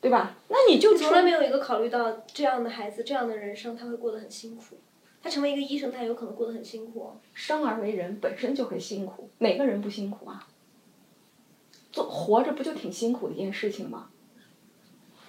[0.00, 0.36] 对吧？
[0.46, 4.78] 那你就从来没有一个考虑到这样的孩子，这样的人生他会过得很辛苦。
[5.20, 7.10] 他成为一个医生，他有可能过得很辛苦。
[7.34, 10.46] 生而为人本身就很辛苦，哪个人不辛苦啊？
[11.90, 14.06] 做活着不就挺辛苦的一件事情吗？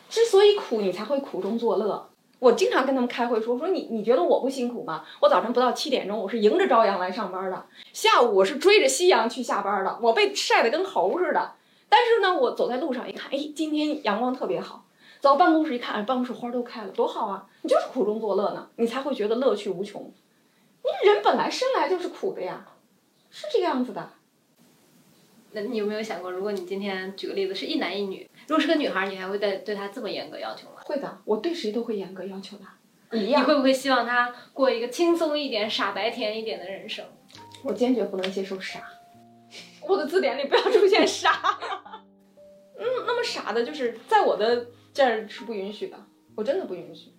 [0.10, 2.10] 之所以苦，你才会苦中作乐。
[2.40, 5.06] 我经常跟他们开会说，说你你觉得我不辛苦吗？
[5.20, 7.58] 我早晨不到七点钟，我是迎着朝阳来上班的；
[7.94, 10.00] 下午我是追着夕阳去下班的。
[10.02, 11.54] 我被晒得跟猴似的。
[11.90, 14.86] 但是呢，我走在路上一看，哎，今天阳光特别好。
[15.20, 17.46] 走到办公室一看，哎，办公室花都开了，多好啊！
[17.62, 20.02] 你就是苦中作乐呢，你才会觉得乐趣无穷。
[20.02, 22.66] 你人本来生来就是苦的呀，
[23.30, 24.10] 是这个样子的。
[25.52, 30.82] 那你有没有想过，如果你今天举个例子是一男一女，如果是个女孩，你还会对对她这么严格要求吗？
[30.86, 33.18] 会的，我对谁都会严格要求的。
[33.18, 33.42] 一样。
[33.42, 37.04] 你会不会希望她过一个轻松一点、傻白甜一点的人生？
[37.64, 38.84] 我坚决不能接受傻。
[39.82, 41.42] 我的字典里不要出现傻，
[42.78, 45.98] 嗯，那么傻的，就是在我的这儿是不允许的，
[46.36, 47.12] 我真的不允许。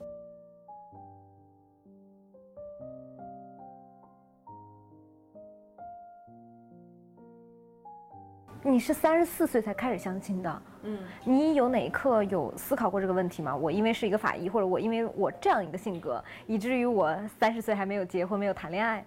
[8.62, 13.56] 你是三十四岁才开始相亲的，嗯，你有哪一刻有思考过这个问题吗？
[13.56, 19.02] 我因为是一个法医，或者我因为我这样一个性格，以至于我三十岁还没有结婚，没有谈恋爱，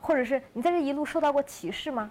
[0.00, 2.10] 或者是你在这一路受到过歧视吗？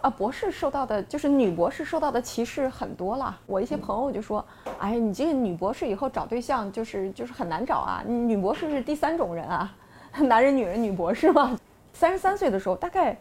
[0.00, 3.38] 啊，博士受到的就是女博士受到的歧视很多了。
[3.46, 4.44] 我一些朋友就说
[4.80, 8.02] ：“哎呀，你这个女博士以后找对象就是就是很难找啊。
[8.04, 9.76] 女博士是第三种人啊，
[10.22, 11.56] 男人、女人、女博士嘛。”
[11.92, 13.18] 三十三岁的时候，大概，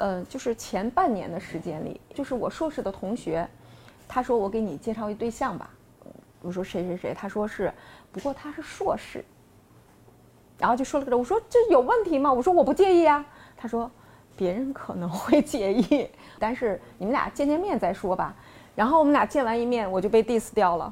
[0.00, 3.46] 呃，就是前半年的时间里，就是我硕士的同学，
[4.08, 5.70] 他说：“我给你介绍一对象吧。”
[6.42, 7.72] 我说：“谁谁谁？”他说是，
[8.10, 9.24] 不过他是硕士。
[10.58, 12.32] 然后就说了个，我说这有问题吗？
[12.32, 13.24] 我说我不介意啊。
[13.56, 13.90] 他说。
[14.36, 18.34] 别人可能会介意，但是你们俩见见面再说吧。
[18.74, 20.90] 然后我们俩见完一面，我就被 diss 掉了。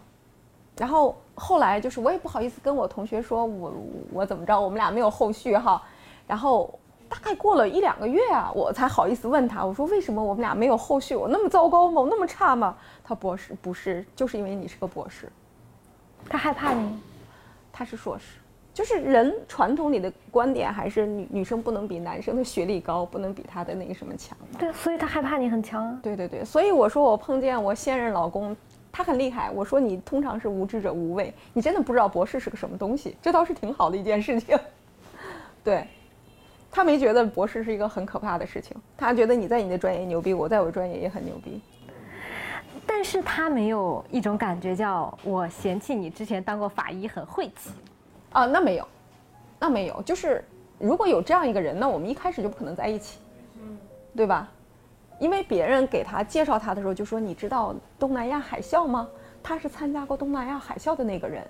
[0.76, 3.72] 然后后来就是我也不好意思跟我同学说，我
[4.12, 5.82] 我怎么着，我们俩没有后续哈。
[6.26, 6.78] 然后
[7.09, 11.16] 大概过了一两个月啊，我才好意思问他，我说为什么我们俩没有后续？
[11.16, 12.00] 我那么糟糕吗？
[12.00, 12.76] 我那么差吗？
[13.02, 15.30] 他博士不是，就是因为你是个博士。
[16.28, 17.00] 他害怕你？
[17.72, 18.38] 他是硕士。
[18.74, 24.38] 就是人传统里的观点还是女女生不能比男生的学历高，不能比他的那个什么强。
[24.56, 25.98] 对，所以他害怕你很强啊。
[26.00, 28.56] 对对对，所以我说我碰见我现任老公，
[28.92, 29.50] 他很厉害。
[29.50, 34.56] 我说你通常是无知者无畏，你真的不知道博士是个什么东西，这倒是挺好的一件事情。
[35.64, 35.88] 对，
[36.70, 41.60] 他没觉得博士是一个很可怕的事情，他觉得你在你的专业牛逼，我在我专业也很牛逼。
[42.86, 47.70] 但是他没有一种感觉叫我嫌弃你之前当过法医很晦气。
[48.32, 48.88] 啊，那没有，
[49.58, 50.44] 那没有，就是
[50.78, 53.18] 如果有这样一个人，那我们一开始就不可能在一起，
[53.60, 53.78] 嗯，
[54.16, 54.48] 对吧？
[55.18, 59.08] 因为别人给他介绍他的时候就说：“你知道东南亚海啸吗？
[59.42, 61.44] 他是参加过东南亚海啸的那个人。”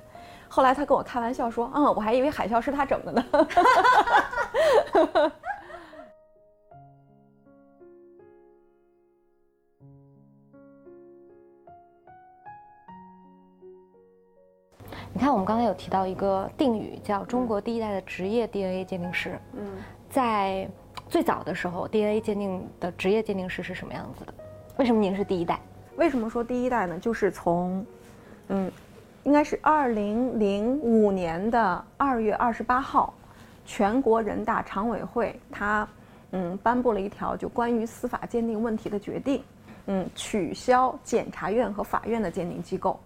[0.49, 3.25] 后来他跟我开玩笑说：“嗯，我还以为海啸是他整的呢。”
[15.15, 19.39] 你看，我们刚才有提到一个定语，叫“中国第一代的职业 DNA 鉴定师”。
[19.55, 19.67] 嗯，
[20.09, 20.69] 在
[21.09, 24.35] 最早的时候，DNA 鉴定的职业鉴定师是什么样子的？
[24.77, 25.59] 为什么您是第一代？
[25.97, 26.99] 为什么说第一代呢？
[26.99, 27.85] 就是从，
[28.49, 28.71] 嗯，
[29.25, 33.13] 应该是二零零五年的二月二十八号，
[33.67, 35.89] 全国人大常委会他，
[36.31, 39.43] 嗯，颁布了一条就关于司法鉴定问题的决定，
[39.87, 43.01] 嗯，取消检察院和法院的鉴定机构。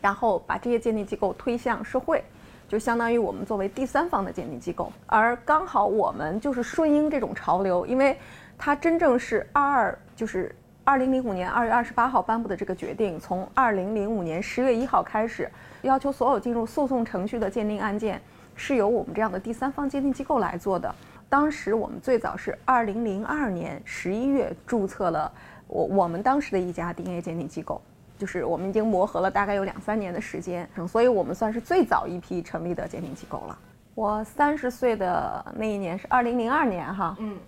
[0.00, 2.22] 然后把这些鉴定机构推向社会，
[2.68, 4.92] 就相当于我们作为第三方的鉴定机构。
[5.06, 8.16] 而刚好我们就是顺应这种潮流，因为
[8.56, 15.50] 它真正是二二，就是二零零五年二月二十八号颁布的这个决定，从二零零五年十月一号开始，
[15.82, 18.20] 要求所有进入诉讼程序的鉴定案件
[18.54, 20.94] 是由我们这样的第三方鉴定机构来做的。
[21.28, 25.30] 当时我们最早是二零零二年十一月注册了
[25.66, 27.80] 我我们当时的一家 DNA 鉴定机构。
[28.18, 33.56] 就是我们已经磨合了大概有两三年的时间，所以我们算是最早一批成立的鉴定机构了。
[33.94, 37.38] 我三十岁的那一年是二零零二年哈，嗯，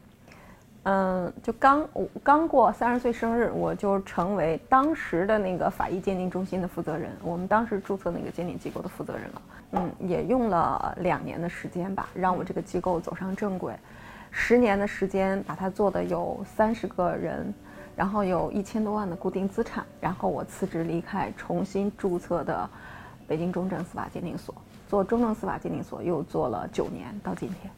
[0.84, 9.42] 嗯，就刚我刚过三十岁生日，我就成为当时的那个法医鉴定中心的负责人，我们当时注册那个鉴定机构的负责人了。
[9.72, 13.74] 嗯，也用了两年的时间吧，让我这个机构走上正轨，
[14.30, 17.52] 十年的时间把它做的有三十个人。
[18.00, 22.66] 然后有一千多万的固定资产，然后我辞职离开，重新注册的
[23.28, 24.54] 北京中正司法鉴定所，
[24.88, 27.70] 做中正司法鉴定所又做了九年，到今天。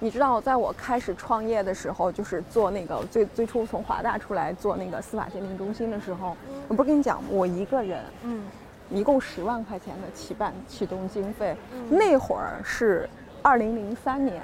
[0.00, 6.36] 你知道，在我开始创业的时候，就是做那个最最初从华大出来做那个司法鉴定中心的时候，
[6.66, 8.42] 我不是跟你讲，我一个人，嗯，
[8.90, 11.56] 一共十万块钱的起办启动经费，
[11.88, 13.08] 那会儿是。
[13.42, 14.40] 二零零三年，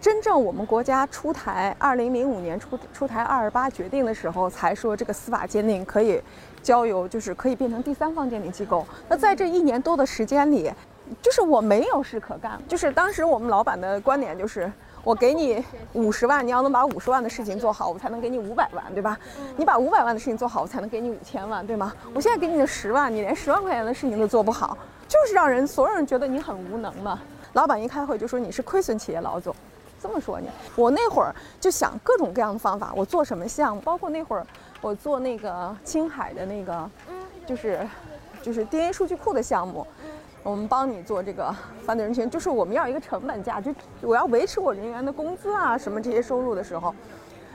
[0.00, 6.20] 真正我们国家出台二零零五年出出台二二八决定的时候，才说这个司法鉴定可以
[6.62, 8.86] 交由，就是可以变成第三方鉴定机构。
[9.08, 10.72] 那在这一年多的时间里，
[11.20, 12.58] 就是我没有事可干。
[12.66, 14.72] 就是当时我们老板的观点就是，
[15.04, 15.62] 我给你
[15.92, 19.18] 五十万，你要能把五十万的事情做好，我才能给你五百万，对吧？
[19.56, 21.92] 你把五百万的事情做好，我才能给你五千万，对吗？
[22.14, 27.20] 我现在给你的十万，你连十万块钱的事情都做不好，就是让人所有人觉得你很无能嘛。
[27.52, 29.54] 老板一开会就说你是亏损企业老总，
[30.00, 30.48] 这么说你。
[30.76, 34.46] 我那会儿就想各种各样的方法，我做什么项目，包括那会儿
[34.80, 36.90] 我做那个青海的那个，
[37.44, 37.80] 就是
[38.40, 39.84] 就是 DNA 数据库的项目，
[40.44, 41.52] 我们帮你做这个
[41.84, 46.94] 犯罪人群，就是我们要一个成本价，就我要维持我人员的工资啊什么这些收入的时候，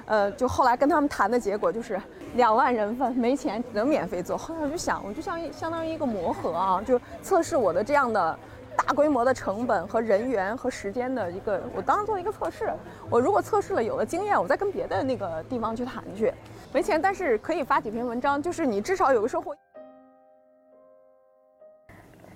[0.05, 1.99] 呃，就后来跟他们谈的结果就是
[2.33, 4.37] 两万人份，没钱能免费做。
[4.37, 8.37] 后来我就想，我就像相当于一个磨合啊，就测试我的这样的。
[8.77, 12.71] 大规模的成本和人员和时间的一个，我当时做一个测试。
[13.09, 16.33] 我如果测试了有了经验，我再跟别的那个地方去谈去。
[16.73, 19.55] 没钱，但是可以发几篇文章，就是你至少有个收获。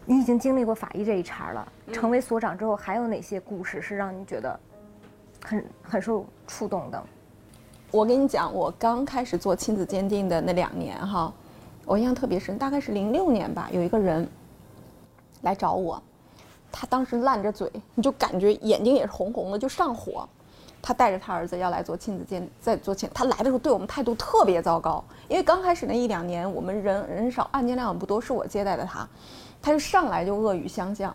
[0.06, 4.60] 你已经经历过法医这一茬了，成为所长之后，还有哪些故事是让你觉得
[5.46, 7.04] 很很受触动的？
[7.92, 11.32] 我跟你讲，我刚开始做亲子鉴定的那两年哈，
[11.86, 14.28] 我印象特别深，大概是零六年吧，有一个人
[15.42, 16.02] 来找我。
[16.72, 20.28] 他当时烂着嘴，你就感觉眼睛也是红红的，就上火。
[20.82, 23.10] 他带着他儿子要来做亲子鉴，在做亲。
[23.14, 29.06] 他来的时候对我们态度特别糟糕，因为刚开始那一两年我们人人少，案件量也不多，是我接待的他，
[29.62, 31.14] 他就上来就恶语相向。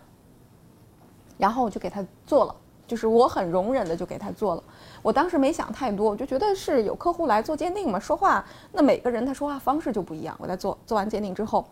[1.38, 2.54] 然后我就给他做了，
[2.86, 4.62] 就是我很容忍的就给他做了。
[5.00, 10.36] 我当时没想太多，我就觉得是有客户来做鉴定嘛，说话那每个人他说话方式就不一样。
[10.38, 11.66] 我在做做完鉴定之后，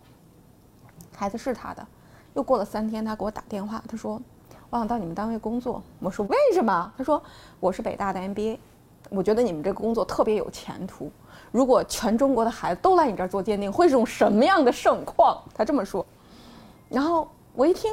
[1.15, 1.87] 孩子是他的。
[2.35, 4.21] 又过了三天，他给我打电话，他说
[4.71, 7.23] ：“我想到你们单位工作。”我说：“为什么？”他说
[7.61, 8.59] ：“我是北大的 MBA，
[9.11, 11.11] 我觉得你们这个工作特别有前途。
[11.51, 15.43] 如果全中国的孩子都来你这儿做鉴定，会是种什么样的盛况？
[15.55, 16.05] 他这么说。
[16.89, 17.93] 然后我一听，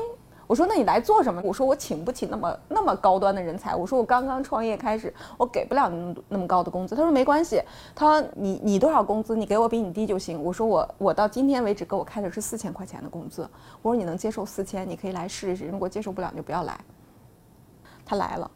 [0.49, 1.39] 我说那你来做什么？
[1.45, 3.75] 我说我请不起那么那么高端的人才。
[3.75, 6.95] 我说我刚刚创业开始，我给不了那么那么高的工资。
[6.95, 7.61] 他说没关系，
[7.93, 9.35] 他说你你多少工资？
[9.35, 10.43] 你给我比你低就行。
[10.43, 13.47] 我说我我到今天为止给我开的是四千块钱的工资。
[13.83, 15.67] 我说你能接受四千，你可以来试试。
[15.67, 16.75] 如果接受不了，你就不要来。
[18.03, 18.49] 他来了，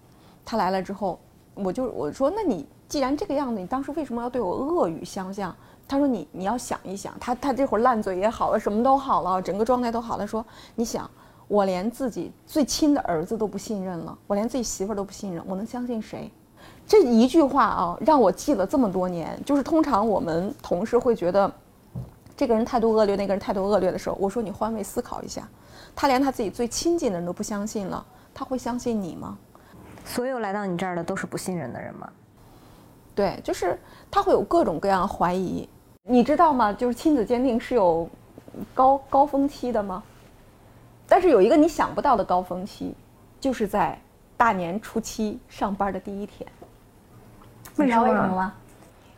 [0.43, 1.19] 他来了之后，
[1.53, 2.67] 我就我说那你。
[2.89, 5.55] 既然这个样子，你当时为什么要对我恶语相向？
[5.87, 10.27] 他说你你要想一想，他他这会儿烂嘴也好了，什么都好了，整个状态都好了。
[10.27, 11.09] 说你想，
[11.53, 16.31] 我连自己最亲的儿子都不信任了，我连自己媳妇儿都不信任，我能相信谁？
[16.87, 19.39] 这一句话啊，让我记了这么多年。
[19.45, 21.51] 就是通常我们同事会觉得，
[22.35, 25.47] 这个人态度恶劣，那个人态度恶劣的时候，我说你换位思考一下，
[25.95, 29.37] 他连他自己最亲近的人都不相信了，他会相信你吗？
[30.03, 32.09] 所有来到你这儿的都是不信任的人吗？
[33.13, 33.79] 对，就是
[34.09, 35.69] 他会有各种各样怀疑，
[36.01, 36.73] 你知道吗？
[36.73, 38.09] 就是亲子鉴定是有
[38.73, 40.01] 高高峰期的吗？
[41.07, 42.93] 但是有一个你想不到的高峰期，
[43.39, 43.99] 就是在
[44.35, 46.49] 大年初七上班的第一天。
[47.77, 48.03] 为什么？
[48.03, 48.53] 为什么吗？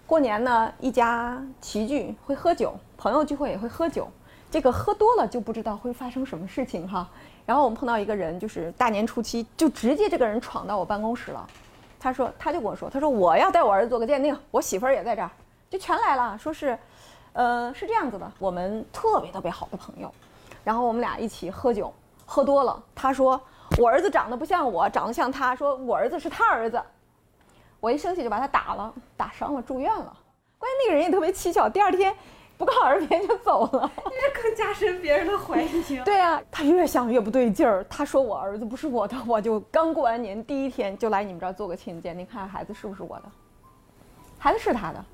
[0.06, 4.08] 过年呢，一家齐聚会喝酒，朋友聚会也会喝酒，
[4.52, 7.10] 这个喝多了就不知道会发生什么事情哈。
[7.46, 11.48] 然后我们碰到一个人，就是大年初七就直接这个人闯到我办公室了。
[12.00, 15.30] 他说，他就跟我说，他说我要带我儿子做个鉴定，我媳妇儿也在这儿，
[15.70, 16.38] 就全来了。
[16.38, 16.78] 说是，
[17.34, 20.12] 呃，是这样子的，我们特别特别好的朋友，
[20.66, 21.94] 然后我们俩一起喝酒，
[22.26, 22.84] 喝多了。
[22.94, 23.40] 他说
[23.78, 26.82] 我儿子长得不像我，长得像他，说我儿子是他儿子。
[27.80, 30.18] 我一生气就把他打了，打伤了，住院了。
[30.58, 32.14] 关键那个人也特别蹊跷，第二天。
[32.58, 35.98] 不告而别就走了，这更加深别人的怀疑。
[36.06, 37.84] 对啊，他越想越不对劲儿。
[37.90, 43.24] 他说我儿子不是我的，我就刚过完年第一天就来你们这儿做个亲子鉴定，看看孩子是不是我的。
[44.40, 45.06] 孩子是他的。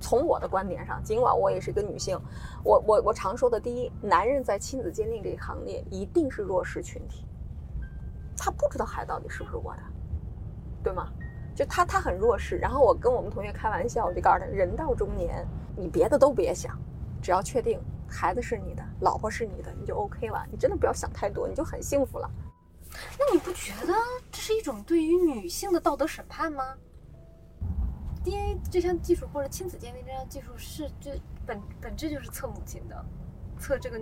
[0.00, 2.18] 从我的观点上，尽管我也是一个女性，
[2.64, 7.24] 我我我常说的第一，男人在亲子鉴定这一行列一定是弱势群体。
[8.36, 9.82] 他不知道孩子到底是不是我的，
[10.82, 11.08] 对吗？
[11.56, 12.56] 就他他很弱势。
[12.56, 15.44] 然后我跟我们同学开玩笑，我就告诉他：人到中年，
[15.76, 16.78] 你别的都别想，
[17.20, 20.46] 只要确定孩子是你的，老婆是你的，你就 OK 了。
[20.52, 22.30] 你真的不要想太多，你就很幸福了。
[23.18, 23.92] 那你不觉得
[24.30, 26.76] 这是一种对于女性的道德审判吗
[28.28, 33.04] ？DNA 这项技术或者亲子鉴定这项技术是这本本质就是测母亲的，
[33.58, 33.98] 测这个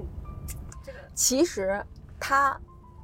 [0.84, 0.98] 这个。
[1.14, 1.84] 其实
[2.18, 2.58] 他。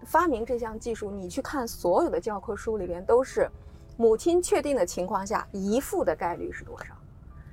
[0.05, 3.49] 发明这项技术，你去看所有的教科书里边都是，
[3.97, 6.93] 母亲确定的情况下，遗腹的概率是多少？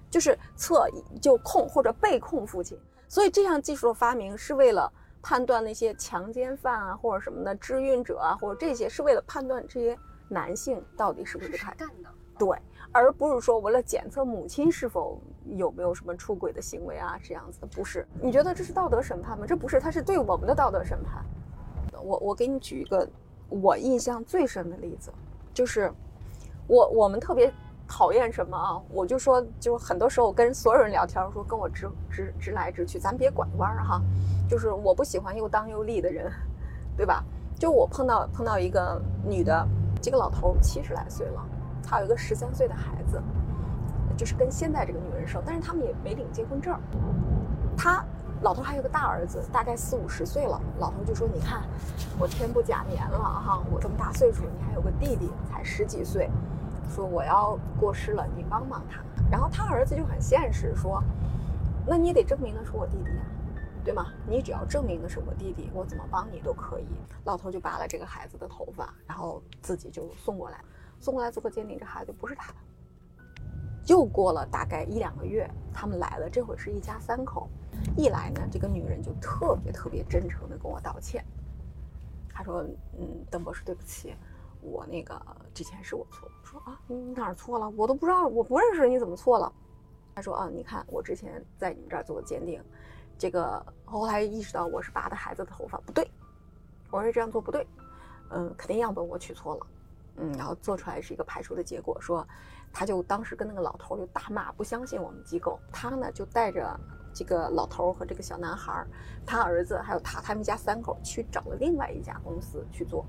[0.09, 0.89] 就是测
[1.21, 2.75] 就控或者被控父亲。
[3.07, 4.91] 所以这项技术的发明是为了
[5.21, 9.95] 判断那些强奸犯啊，或者什么的知孕者啊，或者这些是为了判断这些
[10.27, 12.09] 男性到底是不是他干的。
[12.39, 12.57] 对，
[12.91, 18.07] 而不是说为了检测母亲是否有没有什么出轨的行为啊，这样子的不是？
[18.21, 19.45] 你觉得这是道德审判吗？
[19.47, 21.23] 这不是，它是对我们的道德审判。
[22.01, 23.07] 我我给你举一个
[23.49, 25.11] 我印象最深的例子，
[25.53, 25.91] 就是
[26.67, 27.51] 我我们特别
[27.87, 28.81] 讨厌什么啊？
[28.89, 34.01] 我就说，就很多时候跟所有人聊天，说跟我直直直来直去，咱别拐弯儿哈。
[34.49, 36.31] 就是我不喜欢又当又立的人，
[36.97, 37.23] 对吧？
[37.59, 39.67] 就我碰到碰到一个女的，
[40.01, 41.45] 这个老头七十来岁了，
[41.89, 43.21] 他有一个十三岁的孩子，
[44.15, 46.79] 就是跟现在这个女人生，但是他们也没领结婚证，
[47.77, 48.03] 他。
[48.41, 50.61] 老头还有个大儿子，大概四五十岁了。
[50.79, 51.61] 老头就说：“你看，
[52.17, 56.29] 我天不假年了哈，我这么大岁数，你还有个弟弟，才十几岁，
[56.89, 61.03] 说我要过世了，你帮帮他。”然后他儿子就很现实，说
[61.85, 63.23] ：“那你得证明的是我弟弟呀，
[63.83, 64.05] 对吗？
[64.25, 66.87] 你只要证明的是我弟弟，我怎么帮你都可以。”
[67.25, 70.63] 老头就拔了这个孩子的头发，然后自己就送过来，
[70.99, 72.57] 送过来做个鉴定，这孩子就不是他的。
[73.87, 77.49] 又过了大概一两个月，他们来了，这会是一家三口。
[77.95, 81.25] 一来呢，这个女人就特别特别真诚的跟我道歉。
[82.31, 82.61] 她说
[82.99, 84.13] ：“嗯，邓博士，对不起，
[84.61, 85.19] 我那个
[85.53, 87.69] 之前是我错。”我说：“啊，你哪儿错了？
[87.71, 89.51] 我都不知道，我不认识你怎么错了？”
[90.13, 92.61] 她说：“啊，你看我之前在你们这儿做过鉴定，
[93.17, 96.09] 这个后来意识到我是拔的孩子的头发不对，
[96.91, 97.65] 我说这样做不对，
[98.29, 99.67] 嗯，肯定样本我取错了，
[100.19, 101.99] 嗯，然后做出来是一个排除的结果。
[101.99, 102.27] 说，
[102.71, 105.59] 他就当时跟那个老头就大骂，不相信我们机构。
[105.71, 106.79] 他呢就带着。”
[107.11, 108.85] 这个老头和这个小男孩，
[109.25, 113.03] 他儿子还有他，他们一家三口去找了另外一家公司去做，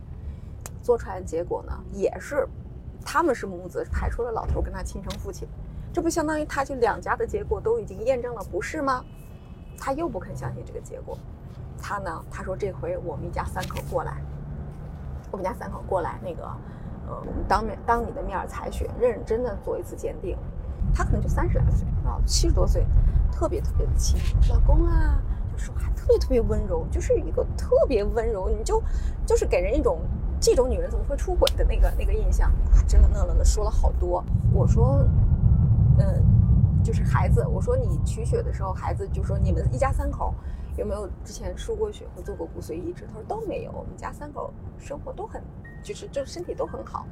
[0.83, 2.49] 做出来的结果呢，也是
[3.05, 5.47] 他们是母子，排除了老头跟他亲生父亲，
[5.93, 9.05] 这不相当于他就两家的结果都已经验证了不是吗？
[9.79, 11.17] 他又不肯相信这个结果，
[11.79, 14.25] 他呢，他说这回我们一家三口过来，
[15.31, 16.51] 我们家三口过来那个，
[17.11, 20.37] 我们当面当你的面采血，认真真做一次鉴定。
[20.95, 22.85] 他可能就三十来岁啊，七十多岁，
[23.31, 28.83] 特别特别的亲，老公啊，就说话特别特别温柔，就是一个特别温柔，你就
[29.27, 30.01] 就是给人一种
[30.41, 32.51] 这种女人怎么会出轨的那个那个印象，
[32.89, 34.25] 真的那了的说了好多。
[34.53, 35.07] 我说，
[35.99, 36.25] 嗯，
[36.83, 40.35] 就是孩子，我说你取血的时候，孩子就说你们一家三口
[40.81, 43.07] 有没有之前输过血或做过骨髓移植？
[43.07, 45.43] 他说都没有，我们家三口生活都很，
[45.85, 47.07] 就是就身体都很好。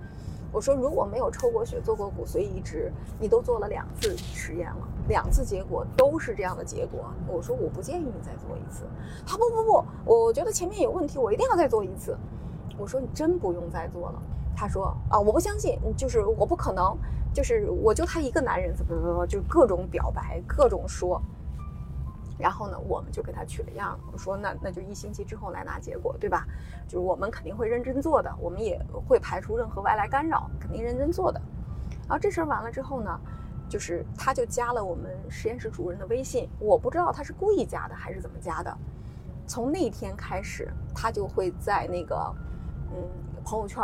[0.51, 2.91] 我说如果没有抽过血、做过骨髓移植，
[3.21, 7.13] 你都做了两次实验了，两次结果都是这样的结果。
[7.27, 8.85] 我说我不建议你再做一次。
[9.27, 12.17] 他不不不，我觉得前面有问题，我一定要再做一次。
[12.79, 14.23] 我说你真不用再做了。
[14.57, 16.97] 他说啊，我不相信，就是我不可能，
[17.35, 21.21] 就是我就他一个男人，怎么怎么，就各种表白，各种说。
[22.39, 23.99] 然后呢，我们就给他取了样。
[24.13, 26.47] 我说那那就一星期之后来拿结果，对吧？
[26.87, 31.41] 就是我们肯定会认真做的，我们也会排除任何外来干扰，肯定认真做的。
[32.09, 33.21] 然后这事儿完了之后呢，
[33.69, 38.77] 就是他就加了我们实验室主任的微信，我不知道他是故意加的还是怎么加的。
[39.47, 42.35] 从那天开始，他就会在那个
[42.93, 43.03] 嗯
[43.45, 43.83] 朋友圈。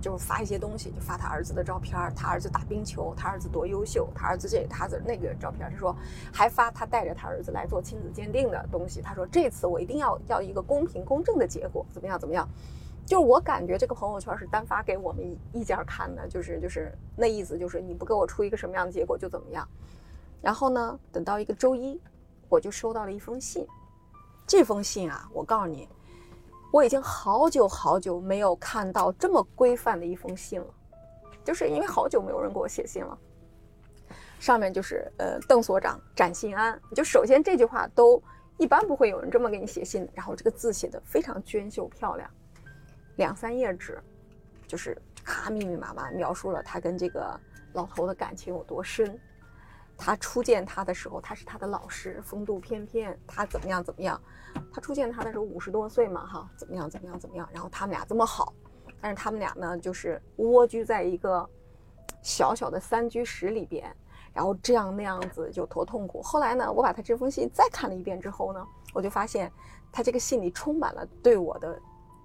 [0.00, 5.70] 就是发一些东西，就发他儿子的照片，他儿子打冰球，他儿子多优秀，他儿子这他子那个照片。
[5.70, 5.94] 他说
[6.32, 9.00] 还发他带着他儿子来做亲子鉴定的东西。
[9.00, 12.48] 他说这次我一定要要一个公平公正的结果，怎么样怎么样？
[13.04, 19.66] 就是我感觉这个朋友圈是单发给我们一家看的，就是就是那意思就是你不给我出一个什么样的结果就怎么样。
[20.42, 22.00] 然后呢，等到一个周一，
[22.48, 23.66] 我就收到了一封信。
[24.46, 25.88] 这封信啊，我告诉你。
[26.70, 30.66] 我已经好久好久没有看到这么规范的一封信了，
[31.44, 33.18] 就是因为好久没有人给我写信了。
[34.38, 38.22] 上面就是呃，邓所长展信安，就首先这句话都
[38.56, 42.30] 一般不会有人这么给你写信，然后这个字写的非常娟秀漂亮，
[43.16, 44.00] 两三页纸，
[44.66, 47.40] 就是咔密密麻麻描述了他跟这个
[47.72, 49.18] 老头的感情有多深。
[49.98, 54.18] 他初见他的时候，他是他的老师，风度翩翩，他怎么样怎么样？
[54.72, 57.48] 他初见他的时候五十多岁嘛，哈，怎么样怎么样怎么样？
[57.52, 58.54] 然后他们俩这么好，
[59.00, 61.46] 但是他们俩呢，就是蜗居在一个
[62.22, 63.92] 小小的三居室里边，
[64.32, 66.22] 然后这样那样子就多痛苦。
[66.22, 69.52] 后来呢，我把他这封信再看了一遍之后呢，我就发现
[69.90, 71.76] 他这个信里充满了对我的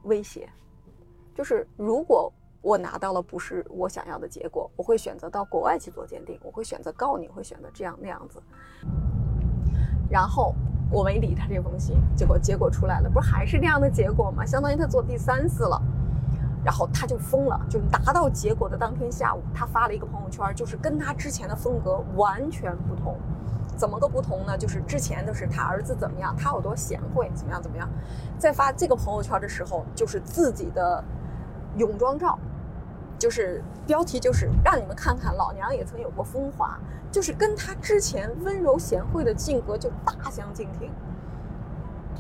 [0.04, 0.48] 威胁，
[1.34, 2.32] 就是如果。
[2.64, 8.42] 我拿到了不是我想要的结果，我会选择到国外去做鉴定，我会选择告你，会选择这样那样子。
[10.10, 10.56] 然后
[10.90, 14.46] 我没理他这封信，结果结果出来了，不是还是那样的结果吗？
[14.46, 15.82] 相当于他做第三次了，
[16.64, 23.18] 然后他就疯了，就拿到结果的当天下午，他发了一个朋友圈，就是跟他之前的风格完全不同。
[23.76, 24.58] 怎么个不同呢？
[24.58, 27.90] 就是之前都是他儿子怎么样，他有多贤惠，怎么样怎么样，
[28.38, 31.04] 在发这个朋友圈的时候，就是自己的
[31.76, 32.40] 泳装照。
[33.24, 36.78] 就是标题就是让你们看看老娘也曾有过风华，
[37.10, 40.92] 就是跟她之前温柔贤惠的性格就大相径庭，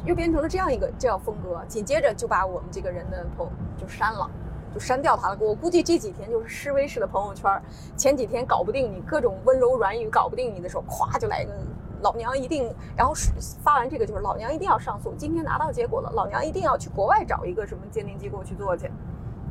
[0.05, 1.61] 又变成了这样一个这样风格。
[1.67, 3.45] 紧接着就把我们这个人的朋
[3.77, 4.31] 就删了，
[4.73, 5.37] 就删掉他了。
[5.41, 7.61] 我估计这几天就是示威式的朋友圈。
[7.97, 11.51] 前几天搞不定你各种温柔软语搞不定你的时候，咵就来一个
[12.01, 13.13] 老娘一定，然后
[13.61, 15.13] 发完这个就是老娘一定要上诉。
[15.17, 18.89] 今天拿到结果了，老娘一定要去国外找一个什么鉴定机构去做去。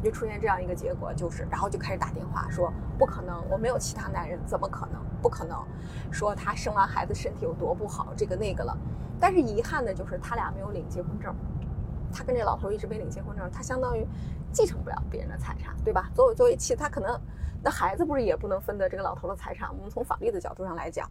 [0.02, 5.00] 就出现这样一个结果，就是，然后就开始打电话说不可能，我没有其他男人，怎么可能？
[5.22, 5.64] 不可能，
[6.10, 8.76] 说他生完孩子身体有多不好，这个那个了。
[9.20, 11.32] 但是遗憾的就是他俩没有领结婚证，
[12.12, 14.04] 他跟这老头一直没领结婚证，他相当于
[14.52, 16.10] 继承不了别人的财产，对吧？
[16.12, 17.16] 作为作为妻，他可能
[17.62, 19.72] 那孩子不是也不能分得这个老头的财产？
[19.72, 21.08] 我们从法律的角度上来讲，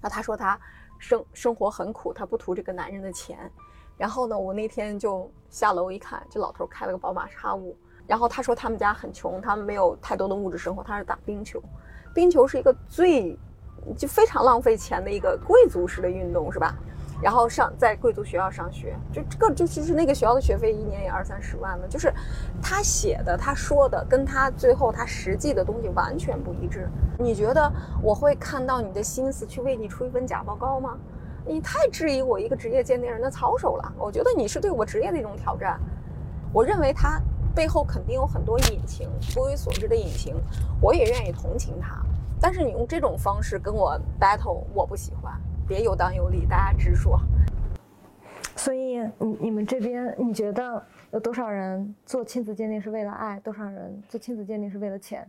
[0.00, 0.56] 那他说他
[1.00, 3.50] 生生活很苦，他不图这个男人的钱。
[3.96, 7.76] 然后呢，我那天就下楼一看，这老头开了个宝马叉五。
[8.06, 11.60] 然后他说他们家很穷，他们没有太多的物质生活，他是打冰球，
[12.14, 13.36] 冰球是一个最
[13.96, 16.74] 就非常浪费钱的一个贵族式的运动，是吧？
[17.22, 22.12] 然后上在贵族学校上学，就这个就就是那个学校的学费一年也二三十万呢，就是
[22.62, 26.86] 他写的他说的跟他最后他实际的东西完全不一致。
[27.18, 30.98] 你觉得我会看到你的心思去为你出一份假报告吗？
[31.46, 33.92] 你太质疑我一个职业鉴定人的操守了。
[33.98, 35.80] 我觉得你是对我职业的一种挑战。
[36.52, 37.20] 我认为他。
[37.56, 40.34] 背后肯定有很多隐情，不为所知的隐情，
[40.78, 41.96] 我也愿意同情他。
[42.38, 45.32] 但是你用这种方式跟我 battle，我不喜欢。
[45.66, 47.18] 别有当有理，大家直说。
[48.56, 53.40] 所以，你你们这边，你觉得有多少人做亲子鉴定是为了爱？
[53.40, 55.26] 多少人做亲子鉴定是为了钱？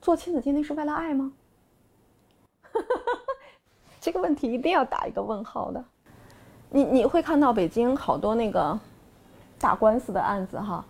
[0.00, 1.32] 做亲子鉴定是为了爱吗？
[4.00, 5.84] 这个问题一定要打一个问号的。
[6.68, 8.76] 你你会看到北京好多那个
[9.58, 10.84] 打官司的案子哈，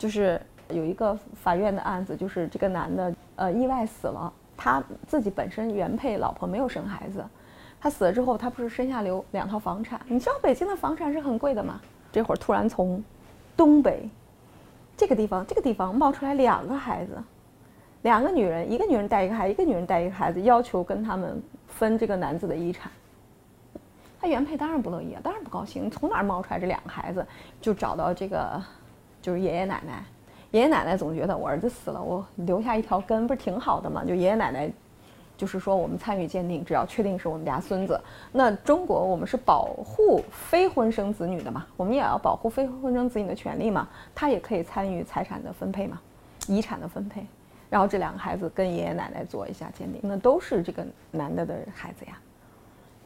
[0.00, 0.40] 就是
[0.70, 7.22] 有一个法院的案子，就是这个男的呃意外死了，他自己本身原配老婆没有生孩子，
[7.78, 10.00] 他死了之后，他不是身下留两套房产？
[10.06, 11.78] 你知道北京的房产是很贵的吗？
[12.10, 13.04] 这会儿突然从
[13.54, 14.08] 东北
[14.96, 17.22] 这个地方这个地方冒出来两个孩子，
[18.00, 22.90] 两个女人，一个女人带一个孩，一个女人带一个孩子，要求跟他们分这个男子的遗产。
[24.18, 25.90] 他原配当然不乐意啊，当然不高兴。
[25.90, 27.26] 从哪儿冒出来这两个孩子？
[27.60, 28.62] 就找到这个，
[29.20, 30.04] 就是爷爷奶奶。
[30.50, 34.04] 爷爷奶奶总觉得我儿子死了，我留下一条根不是挺好的吗？
[34.04, 34.68] 就爷爷奶奶，
[35.36, 38.00] 就是说我们参与鉴定，只要确定是我们家孙子。
[38.32, 43.88] 那中国我们是保护非婚生子女的嘛，我们也要保护非婚生子女的权利嘛。
[44.12, 46.00] 他也可以参与财产的分配嘛，
[46.48, 47.24] 遗产的分配。
[47.68, 52.18] 然后这两个孩子跟爷爷奶奶做一下鉴定，那都是这个男的的孩子呀。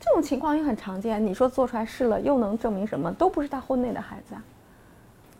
[0.00, 1.22] 这种情况也很常见。
[1.22, 3.12] 你说做出来试了，又能证明什么？
[3.12, 4.42] 都不是他婚内的孩子啊。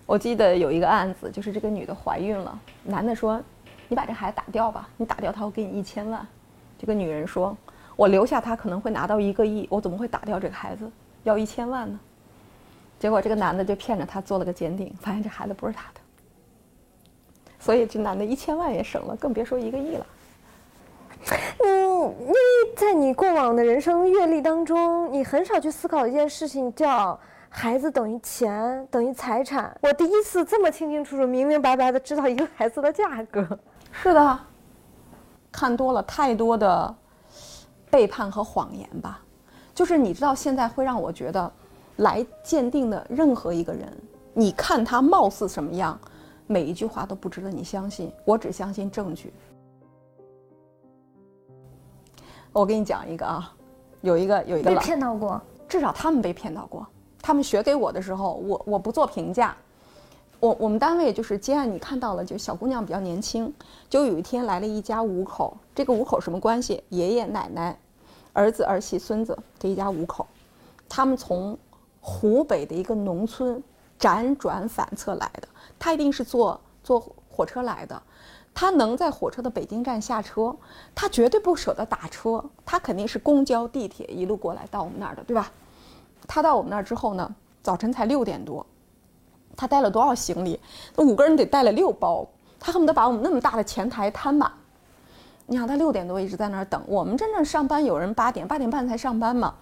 [0.07, 3.41] 我记得有一个案子，就是这个女的怀孕了，男的说
[3.89, 6.27] ：“你把这孩子打掉吧，你打掉他，我给你一千万。”
[6.79, 7.57] 这个女人说
[7.97, 10.91] ：“我留下他可能会拿到一个亿，我怎么会打掉这个孩子，
[11.23, 11.99] 要一千万呢？”
[13.01, 16.01] 结果这个男的就骗着她做了个鉴定，发现这孩子不是他的，
[17.59, 20.07] 所以这男的一千万也省了，更别说一个亿了。
[21.65, 22.37] 嗯，因为
[22.77, 27.19] 在你过往的人生阅历当中，你很少去思考一件事情，叫
[27.57, 29.75] 孩子等于钱，等于财产。
[29.81, 33.47] 我第一次这么清清楚楚、明明白白的知道一个孩子的价格。
[33.93, 34.39] 是的，
[35.53, 36.93] 看多了太多的
[37.89, 39.23] 背叛和谎言吧。
[39.73, 41.51] 就是你知道，现在会让我觉得，
[41.99, 43.89] 来鉴定的任何一个人，
[44.33, 45.99] 你看他貌似什么样，
[46.49, 48.13] 每一句话都不值得你相信。
[48.25, 49.33] 我只相信证据。
[52.53, 53.55] 我给你讲一个啊，
[54.01, 56.85] 有一个有一个被骗到过，至少他们被骗到过。
[57.27, 59.57] 他们学给我的时候，我我不做评价。
[60.41, 63.51] 我我们单位就是接案，你看到了，就小姑娘比较年轻。
[63.89, 66.85] 就有一天来了一家五口，这个五口什么关系？
[66.91, 67.75] 爷爷奶奶、
[68.35, 70.27] 儿子儿媳孙子这一家五口，
[70.87, 71.57] 他们从
[72.03, 73.63] 湖北的一个农村
[73.99, 75.49] 辗转反侧来的。
[75.79, 78.03] 他一定是坐坐火车来的。
[78.53, 80.55] 他能在火车的北京站下车，
[80.95, 85.51] 他绝对不舍得打车，他肯定是公交、地铁一路过来到我们那儿的，对吧？
[86.27, 88.65] 他到我们那儿之后呢，早晨才六点多，
[89.57, 90.59] 他带了多少行李？
[90.97, 92.27] 那五个人得带了六包，
[92.59, 94.51] 他恨不得把我们那么大的前台摊满。
[95.47, 99.55] 你想，他六点多一直在那儿等我们，真正上班有人八点、八点半才上班嘛。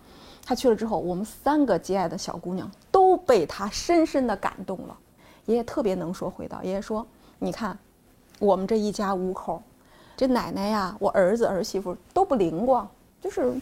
[0.45, 4.97] 他去了之后，我们三个接爱的小姑娘都被他深深的感动了。
[5.47, 7.07] 爷爷特别能说会道，爷爷说
[7.39, 7.79] ：“你看。”
[8.39, 9.63] 我们这一家五口，
[10.17, 12.89] 这奶奶呀，我儿子儿媳妇都不灵光，
[13.21, 13.55] 就是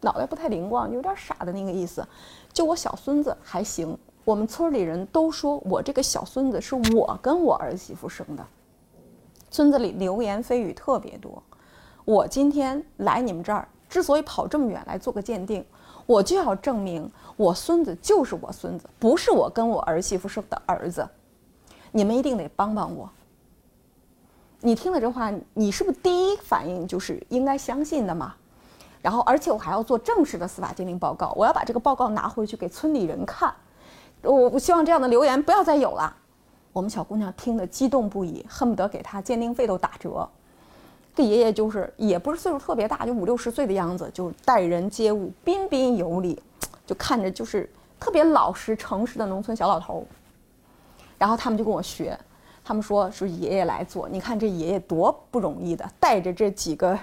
[0.00, 2.06] 脑袋不太灵光，有点傻的那个意思。
[2.52, 8.44] 就我小孙子还行，我们村里人都说我这个小孙子是我跟我儿媳妇生的。
[9.50, 11.42] 村子里流言蜚语特别多。
[12.04, 15.64] 我今天来你们这儿，之所以跑这么远来做个鉴定，
[16.04, 21.08] 我就要证明我孙子就是我孙子，不是我跟我儿媳妇生的儿子。
[21.92, 23.08] 你们一定得帮帮我。
[24.60, 28.34] 你听了这话，你是不是第一反应就是应该相信的嘛？
[29.00, 33.54] 然后，而且我还要做正式的司法鉴定报告，我要把这个报告拿回去给村里人看。
[34.22, 36.14] 我我希望这样的留言不要再有了。
[36.72, 40.28] 我们小姑娘听得激动不已，恨不得给她鉴定费都打折。
[41.14, 46.40] 这爷爷就是也不是岁数特别大，就五六十岁的样子，就待人接物彬彬有礼，
[46.86, 47.68] 就看着就是
[47.98, 50.06] 特别老实诚实的农村小老头。
[51.16, 52.18] 然后他们就跟我学。
[52.64, 56.98] 他们说是爷爷来做，你看这爷爷多不容易的，带着这几个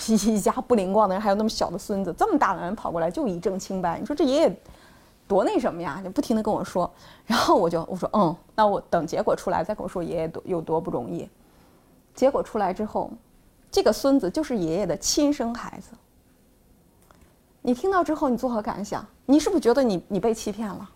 [0.08, 4.56] 一家不灵光的人，还有那么小的孙子，这么大的人跑过来就以证清白，你说这爷爷
[5.28, 6.00] 多那什么呀？
[6.02, 6.90] 就不停的跟我说，
[7.26, 11.28] 然后我就我说嗯，那我等结果出来再跟我说爷爷多有多不容易。
[12.14, 13.10] 结果出来之后，
[13.70, 15.96] 这个孙子就是爷爷的亲生孩子。
[17.62, 19.06] 你听到之后你作何感想？
[19.26, 20.90] 你是不是觉得你你被欺骗了？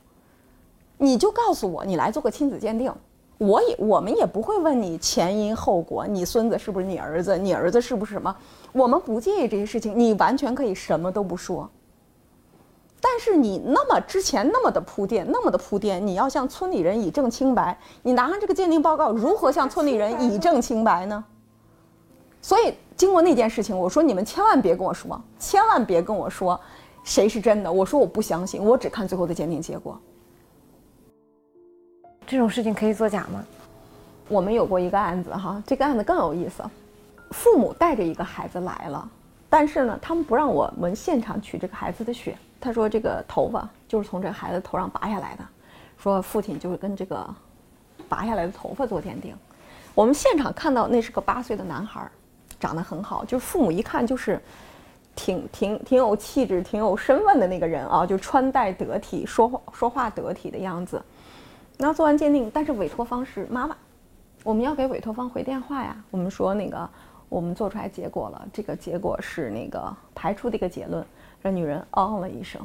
[0.97, 2.93] 你就告诉我，你来做个亲子鉴定。
[3.39, 7.37] 我也我们也不会问你前因后果，你孙子是不是你儿子？
[7.37, 8.35] 你儿子是不是什么？
[8.75, 11.71] 我们不介意这些事情，你完全可以什么都不说。
[13.01, 21.25] 但是你那么之前那么的铺垫，那么的铺垫，你要向村里人以证清白，你拿上这个鉴定报告，如何向村里人以证清白呢？
[22.43, 26.59] 所以经过那件事情，我说你们千万别跟我说，千万别跟我说
[27.05, 27.73] 谁是真的。
[27.73, 29.97] 我说我不相信，我只看最后的鉴定结果。
[32.27, 33.45] 这种事情可以作假吗？
[34.29, 36.63] 我们有过一个案子哈，这个案子更有意思。
[37.35, 39.11] 父母带着一个孩子来了，
[39.51, 45.45] 但是呢，他们不让我们现场取这个孩子的血，他说这个头发就是从这孩子头上拔下来的，
[45.99, 47.29] 说父亲就是跟这个
[48.09, 49.35] 拔下来的头发做鉴定。
[49.97, 52.09] 我们现场看到那是个八岁的男孩，
[52.61, 54.41] 长得很好，就父母一看就是
[55.17, 61.03] 挺挺挺有气质、挺有身份的那个人啊，就穿戴得体、说话说话得体的样子。
[61.77, 63.77] 然后做完鉴定，但是委托方是妈妈，
[64.45, 65.97] 我们要给委托方回电话呀。
[66.13, 66.89] 我们说那个
[67.35, 71.05] 我们做出来结果了，这个结果是那个排除的一个结论。
[71.43, 72.65] 这女人哦了一声，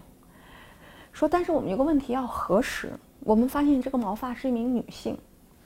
[1.12, 2.92] 说：“但是我们有个问题要核实，
[3.22, 5.18] 我们发现这个毛发是一名女性。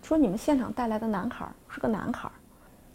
[0.04, 2.32] 说你们现场带来的男孩是个男孩。”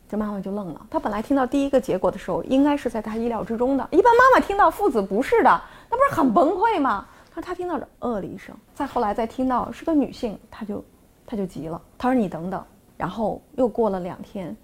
[0.08, 0.86] 这妈妈就愣了。
[0.88, 3.86] 她本来听到第一个结果的时候，应该是在她意料之中的。
[3.90, 7.06] 一般妈妈听到父子不是的，那不是很崩溃吗？
[7.30, 10.82] 她说她听到这呃了一声，再后来再听到是个女性，她就
[11.26, 11.78] 她就急了。
[11.98, 12.64] 她说：“你等等。”
[12.96, 14.56] 然后又过了两天，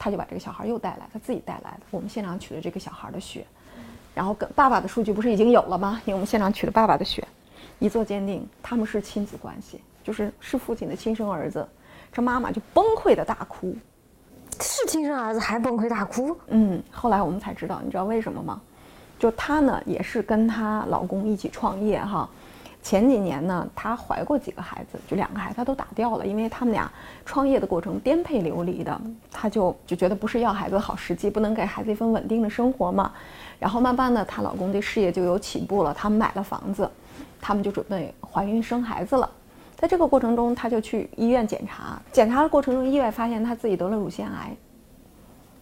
[0.00, 1.80] 她就把这个小孩又带来，他自己带来的。
[1.90, 3.46] 我们现场取的这个小孩的血。
[4.14, 6.00] 然后跟爸爸的数据不是已经有了吗？
[6.06, 7.22] 因为我们现场取了爸爸的血，
[7.78, 11.68] 一做鉴定，他们是亲子关系，就是是父亲的亲生儿子。
[12.10, 13.76] 这妈妈就崩溃的大哭，
[14.58, 16.36] 是亲生儿子还崩溃大哭？
[16.48, 18.60] 嗯，后来我们才知道，你知道为什么吗？
[19.18, 22.28] 就她呢，也是跟她老公一起创业哈。
[22.82, 26.90] 前几年呢，她怀过几个孩子，就两个孩子她都打掉了，因为他们俩
[27.24, 29.00] 创业的过程颠沛流离的，
[29.30, 33.12] 她就就觉得不是要孩子的好时机，不能给孩子一份稳定的生活嘛。
[33.58, 36.90] 然后慢慢的，她老公的事业就有起步了，他们买了房子，
[37.40, 39.30] 他们就准备怀孕生孩子了。
[39.76, 44.56] 在这个过程中，她就去医院检查，检查的过程中意外发现她自己得了乳腺癌。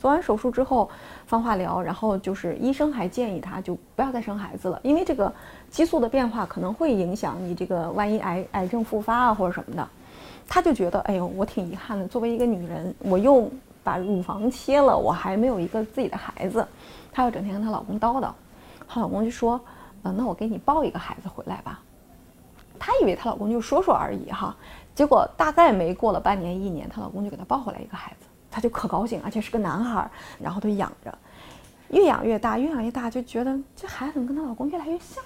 [0.00, 0.88] 做完手术之后
[1.26, 5.32] 放化疗，然后就是医生还建议她就不要再生孩子了，因为这个
[5.70, 9.88] 激素的变化可能会影响你这个万一癌癌症复发啊或者什么的。
[10.48, 13.50] 她就觉得哎呦，我挺遗憾的，作为一个女人，我又
[13.84, 16.66] 把乳房切了，我还没有一个自己的孩子。
[17.12, 18.30] 她又整天跟她老公叨叨，
[18.88, 19.60] 她老公就说
[20.02, 21.80] ：“呃，那我给你抱一个孩子回来吧。”
[22.78, 24.56] 她以为她老公就说说而已哈，
[24.94, 30.10] 结果大概没过了半年一年，她老公就给她抱回来一个孩子，她就可高兴，而且是个男孩，
[30.40, 31.18] 然后她养着，
[31.90, 35.22] 越养越大，越养越大，就觉得这孩子怎么跟她老公越来越像，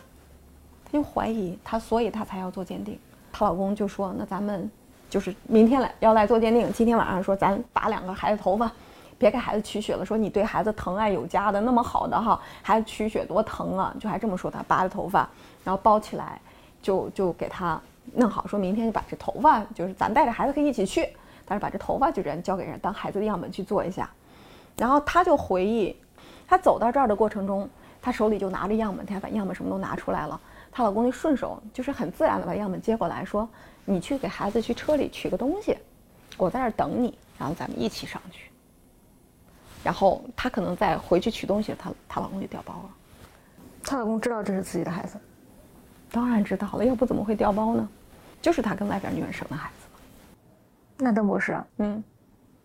[0.93, 2.99] 她就怀疑她，所以她才要做鉴定。
[3.33, 4.71] 她老公就说：“那咱们
[5.09, 8.71] 就是明天来要来做鉴定，今天晚上说咱拔两个孩子头发。”
[9.19, 15.21] 别给孩子取血了，说你对孩子疼爱有加的那么好的哈，孩子取血多疼啊，就还这么说他拔了头发，
[15.63, 16.41] 然后包起来，
[16.83, 17.81] 就就给他
[18.15, 21.09] 弄好，说明天就把这头发，就是咱带着孩子可以一起去，
[21.47, 24.11] 但是把这头发就这样交给人当孩子的样本去做一下，
[24.77, 25.95] 然后他就回忆，
[26.49, 27.71] 他走到这儿的过程中，
[28.01, 30.41] 他手里就拿着样本，他把样本什么都拿出来了，
[30.73, 33.49] 她老公就顺手就是很自然的把样本接过来说，
[33.85, 35.77] 你去给孩子去车里取个东西，
[36.37, 38.51] 我在这儿等你，然后咱们一起上去。
[39.85, 42.91] 然后她可能再回去取东西，她她老公就掉包了。
[43.85, 45.19] 她老公知道这是自己的孩子，
[46.11, 47.89] 当然知道了，要不怎么会掉包呢？
[48.41, 49.87] 就是他跟外边女人生的孩子。
[50.97, 52.03] 那邓博士，嗯，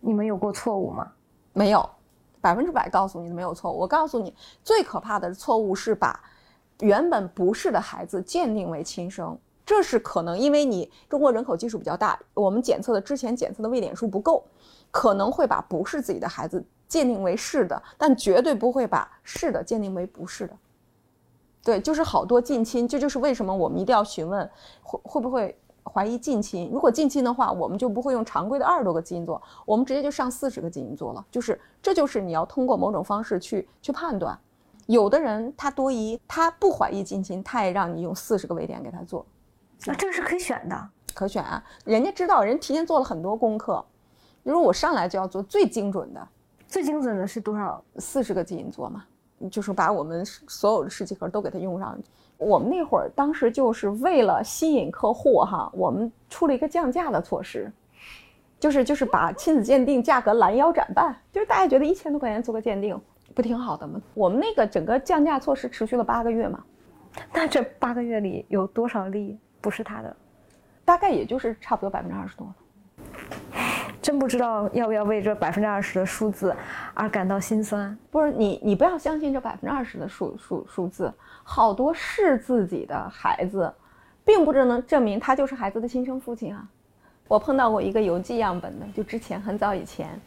[0.00, 1.12] 你们有过错误吗？
[1.52, 1.88] 没有，
[2.40, 3.78] 百分之百告诉你没有错误。
[3.78, 4.34] 我告诉你，
[4.64, 6.20] 最可怕的错误是把
[6.80, 14.44] 原本不是的孩子鉴定为亲生，这是可能因为你中国人口基数比较大，我们检测的之前检测的位点数不够，
[14.90, 16.64] 可能会把不是自己的孩子。
[16.86, 20.56] 鉴定为是的，但绝对不会把是的鉴定为不是的。
[21.62, 24.50] 对，就是好多近亲，这就是为什么我们一定要询问
[24.80, 25.54] 会会不会
[25.84, 26.70] 怀疑近亲。
[26.72, 31.22] 如果近亲的话，我们就不会用常规的二十多个基因做，我们直接就上四十个基因做了。
[31.30, 34.38] 就是这就是你要通过某种方式去去判断。
[34.88, 39.24] 有的人他多疑，他不怀疑近亲，他也让你用四十个位点给他做。
[39.84, 41.62] 那这个是可以选的，可选啊。
[41.84, 43.84] 人家知道，人提前做了很多功课。
[44.42, 46.28] 比如我上来就要做最精准的。
[46.66, 47.84] 最精准的是多少？
[47.98, 49.04] 四十个基因做嘛，
[49.50, 51.98] 就是把我们所有的试剂盒都给它用上。
[52.38, 57.70] 我们那会儿当时就是为了吸引客户哈，我们出了一个降价的措施，
[58.58, 62.98] 就是就是把亲子鉴定价格拦腰斩半，就是大家觉得一千多块钱做个鉴定
[63.38, 64.00] 不挺好的吗？
[64.14, 66.58] 我们那个整个降价措施持续了八个月嘛，
[67.32, 70.16] 那这八个月里有多少例不是他的？
[70.84, 72.52] 大概也就是差不多百分之二十多。
[74.02, 76.52] 真不知道要不要为这百分之二十的数字
[76.94, 77.96] 而感到心酸。
[78.10, 81.14] 不是你，你不要相信这百分之二十的数数数字，
[81.44, 83.72] 好多是自己的孩子，
[84.24, 86.68] 并不能证明他就是孩子的亲生父亲啊。
[87.28, 90.20] 我碰到过一个邮寄样本的，就之前很早以前，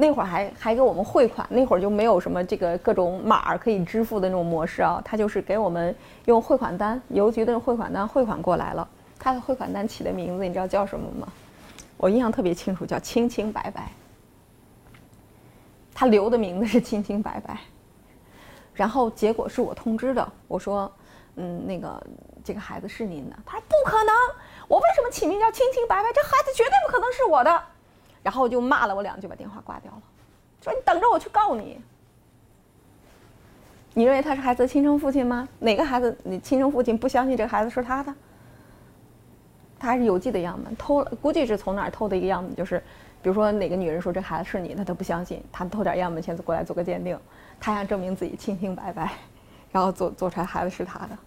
[0.00, 5.92] 那会儿还还给我们汇款，那会儿就没有什么这个各种码可以支付的那种模式啊，他就是给我们
[6.26, 8.88] 用汇款单，邮局的汇款单汇款过来了。
[9.18, 11.26] 他的汇款单起的名字你知道叫什么吗？
[11.96, 13.90] 我印象特别清楚，叫清清白白。
[15.92, 17.58] 他留的名字是清清白白，
[18.72, 20.88] 然后结果是我通知的，我说，
[21.34, 22.00] 嗯，那个
[22.44, 23.36] 这个孩子是您的。
[23.44, 24.14] 他说不可能，
[24.68, 26.12] 我为什么起名叫清清白白？
[26.12, 27.62] 这孩子绝对不可能是我的。
[28.28, 30.02] 然后就骂了我两句，把电话挂掉了，
[30.60, 31.80] 说你等着我去告你。
[33.94, 35.48] 你认为他是孩子的亲生父亲吗？
[35.60, 38.14] 哪个孩子你亲生父亲不相信这个孩子是他的？
[39.78, 42.78] 他还是邮寄的样本偷了，估计是从哪偷的一个样本，就是，
[43.22, 47.18] 比如说哪个女人说这孩子是你，他都不相信，他偷点样本先过来做个鉴定，
[47.58, 49.10] 他想证明自己清清白白，
[49.72, 51.18] 然后做做出来孩子是他的，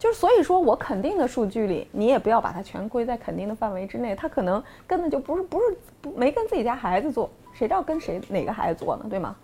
[0.00, 9.36] 就是所以说我肯定的数据里，你也不要把它全归在肯定的范围之内，他可能根本就不是不是不没跟自己家孩子做，谁知道跟谁哪个孩子做呢，对吗？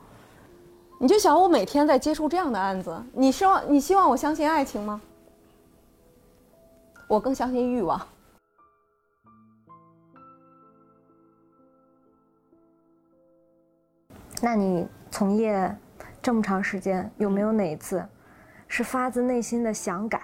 [0.98, 4.98] 你就想我每天在接触这样的案子，你希望你希望我相信爱情吗？
[7.06, 8.00] 我更相信欲望。
[14.40, 15.76] 那你从业
[16.22, 18.02] 这么长时间，有没有哪一次
[18.66, 20.22] 是发自内心的想改，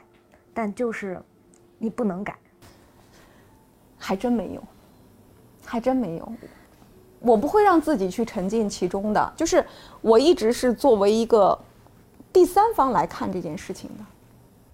[0.53, 1.21] 但就是
[1.79, 2.37] 你不能改？
[3.99, 4.63] 还真没有，
[5.65, 6.33] 还真没有。
[7.21, 9.65] 我不会让自己去沉浸其中的，就是
[10.01, 11.59] 我一直是作为一个
[12.33, 14.05] 第三方来看这件事情的。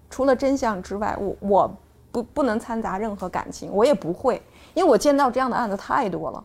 [0.09, 1.77] 除了真相之外，我我
[2.11, 4.41] 不不能掺杂任何感情，我也不会，
[4.73, 6.43] 因为我见到这样的案子太多了。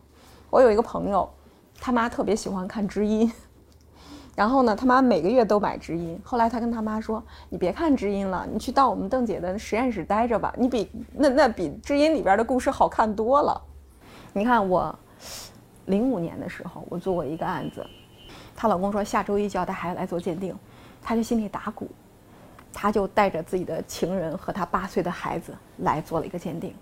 [0.49, 1.29] 我有一个朋友。
[1.77, 3.29] 他妈特别喜欢看知音，
[4.35, 6.19] 然后呢，他妈每个月都买知音。
[6.21, 13.61] 后来他跟他妈说：“你别看知音了，你去到我们邓姐的实验室待着吧，你比那那比知音里边的故事好看多了。”
[14.33, 14.93] 你看我，
[15.85, 17.85] 零五年的时候我做过一个案子，
[18.53, 20.53] 她老公说下周一就要带孩子来做鉴定，
[21.01, 21.87] 她就心里打鼓，
[22.73, 26.75] 她就带着自己的情人和她八岁的孩子来做了一个鉴定，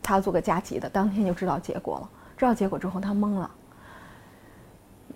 [0.00, 2.08] 她要做个加急的，当天就知道结果了。
[2.38, 3.50] 知道结果之后，她懵了。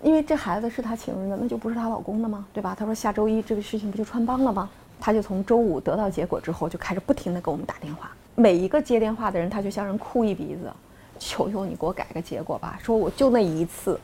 [0.01, 2.45] 因为这孩子是她情人的，那就不是她老公的吗？
[2.53, 2.75] 对吧？
[2.77, 4.69] 她说下周一这个事情不就穿帮了吗？
[4.99, 8.11] 她就从周五得到结果之后，就开始不停的给我们打电话。
[8.35, 10.71] 每一个接电话的人，她就像人哭一鼻子，
[11.19, 12.79] 求求你给我改个结果吧。
[12.81, 13.99] 说我就那一次，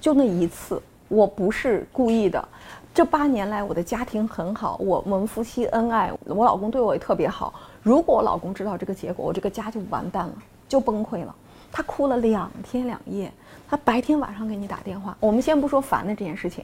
[0.00, 2.46] 就那一次，我不是故意的。
[2.94, 7.54] 这八年来我的家庭很好，我我们夫妻恩爱，我老公对我也特别好。
[7.82, 10.34] 如果我老公知道这个结果，我这个家就完蛋了，
[10.68, 11.34] 就崩溃了。
[11.70, 13.32] 他哭了两天两夜。
[13.72, 16.62] 他白天晚上给你打电话，我们先不说烦的这件事情，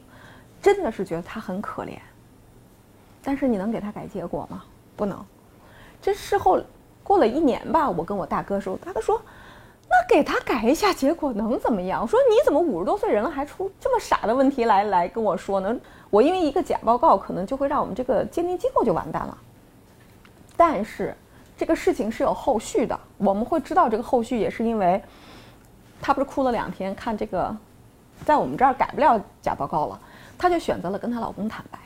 [0.60, 1.92] 真的是觉得他很可怜。
[3.22, 4.62] 但是你能给他改结果吗？
[4.94, 5.18] 不能。
[6.02, 6.60] 这事后
[7.02, 9.18] 过了一年吧，我跟我大哥说，大哥说，
[9.88, 12.02] 那给他改一下结果能怎么样？
[12.02, 15.74] 我说你怎么五十多岁人了还出这么傻的问题来来跟我说呢？
[16.10, 19.38] 我因为一个假报告可能就会让我们这个鉴定机构就完蛋了。
[20.58, 21.16] 但是
[21.56, 25.02] 这个事情是有后续的，我们会知道这个后续也是因为。
[26.00, 27.54] 她不是哭了两天，看这个，
[28.24, 30.00] 在我们这儿改不了假报告了，
[30.36, 31.78] 她就选择了跟她老公坦白。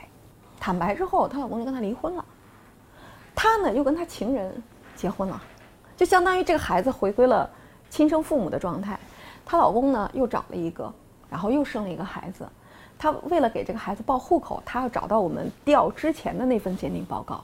[0.59, 2.23] 坦白之后，她老公就跟她离婚了。
[3.35, 4.63] 她呢又跟她情人
[4.95, 5.41] 结婚了，
[5.97, 7.49] 就相当于这个孩子回归了
[7.89, 8.97] 亲生父母的状态。
[9.45, 10.91] 她老公呢又找了一个，
[11.29, 12.47] 然后又生了一个孩子。
[12.97, 17.43] 她为了给这个孩子报户口，她要找到我们调之前的那份鉴定报告，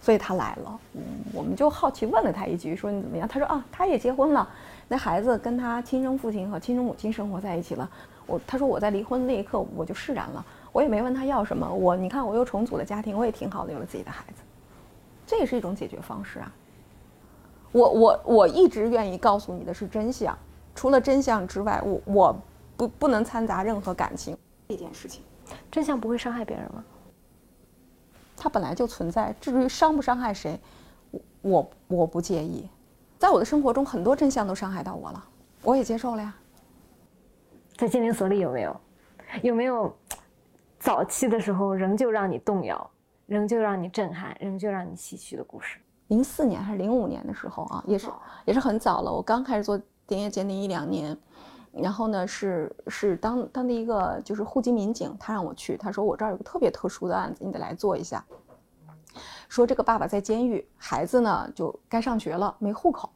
[0.00, 0.80] 所以她来了。
[0.94, 1.02] 嗯，
[1.32, 3.28] 我们就好奇问了她一句，说你怎么样？
[3.28, 4.48] 她说啊，她也结婚了。
[4.88, 7.88] 那孩子跟他亲生父亲和亲生母亲生活在一起了。
[8.26, 11.70] 我他说我在离婚那一刻我就释然了，我也没问他要什么。
[11.72, 14.42] 我你看我又重组了家庭，我也挺好的，有了自己的孩子，
[15.26, 16.52] 这也是一种解决方式啊。
[17.72, 20.36] 我我我一直愿意告诉你的是真相，
[20.74, 22.36] 除了真相之外，我我
[22.76, 24.36] 不不能掺杂任何感情
[24.68, 25.22] 这件事情。
[25.70, 26.84] 真相不会伤害别人吗？
[28.36, 30.60] 它本来就存在，至于伤不伤害谁，
[31.10, 32.68] 我我我不介意。
[33.18, 35.24] 在我的生活中，很多真相都伤害到我了，
[35.62, 36.32] 我也接受了呀。
[37.76, 38.80] 在鉴定所里有没有，
[39.42, 39.92] 有没有
[40.78, 42.90] 早期的时候仍旧让你动摇、
[43.26, 45.80] 仍旧让你震撼、仍旧让你唏嘘的故事？
[46.06, 48.08] 零四年还是零五年的时候啊，也是
[48.44, 49.12] 也是很早了。
[49.12, 51.16] 我刚开始做田野鉴定一两年，
[51.72, 58.24] 然后呢是是当当地一个就是户籍民警，他让我去，他说我这儿有个特别特殊的案子，你得来做一下。
[59.48, 63.10] 说这个爸爸在监狱，孩子呢就该上学了，没户口，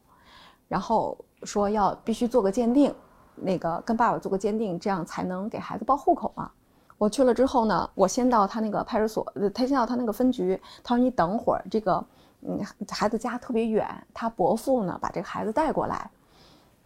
[0.67, 2.93] 然后说要必须做个鉴定，
[3.35, 6.49] 那个跟爸爸做个鉴定，这样才能给孩子报户口嘛。
[6.97, 12.03] 我去了之后呢，我先到他那个派出所，他先到他那个分局，他说你等会儿，这个
[12.41, 12.59] 嗯
[12.89, 16.09] 孩子家特别远，他伯父呢把这个孩子带过来，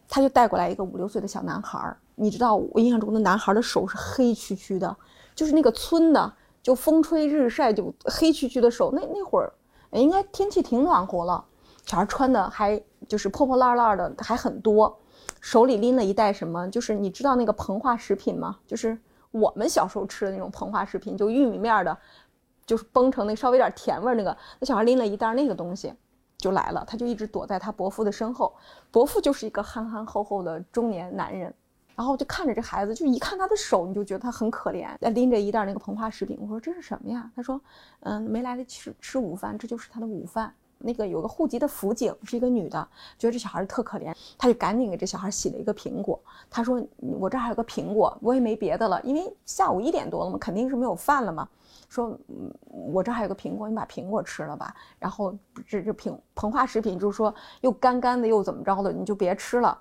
[0.10, 4.98] 他就带过来一个五六岁的小男孩儿，你知道我印象中的男孩的手是黑黢黢的，
[5.34, 6.34] 就是那个村的。
[6.68, 8.91] 就风吹日晒，就黑黢黢的手。
[8.91, 9.53] 那那会儿，
[9.91, 11.45] 应该天气挺暖和了。
[11.86, 14.99] 小孩穿的还就是破破烂烂的，还很多。
[15.39, 16.70] 手里拎了一袋什么？
[16.70, 18.57] 就是你知道那个膨化食品吗？
[18.68, 18.99] 就是
[19.32, 21.97] 我们小时候吃的那种膨化食品，就玉米面的，
[22.65, 25.93] 就是崩成那稍微有点甜味那个，那小孩拎了一袋那个东西
[26.38, 28.53] 就来了，他就一直躲在他伯父的身后，
[28.91, 31.53] 伯父就是一个憨憨厚厚的中年男人。
[31.98, 36.38] 然后就看着这孩子，就一看他的手，你就觉得他很可怜，拎着一袋那个膨化食品。
[36.39, 37.32] 我说这是什么呀？
[37.36, 37.60] 他说，
[38.02, 40.54] 嗯，没来得及吃吃午饭，这就是他的午饭。
[40.78, 42.88] 那个有个户籍的辅警是一个女的，
[43.18, 46.20] 觉得这小孩特可怜，他就赶紧给这小孩洗了一个苹果。
[46.52, 51.50] 他说，我这还有个苹果，我也没别的了，因为下午一点多了嘛，肯定是没有饭了嘛。
[51.89, 52.16] 说，
[52.68, 54.72] 我这还有个苹果，你把苹果吃了吧。
[55.00, 55.36] 然后
[55.68, 59.76] 这这膨膨化食品就是说又干干的又怎么着的，你就别吃了。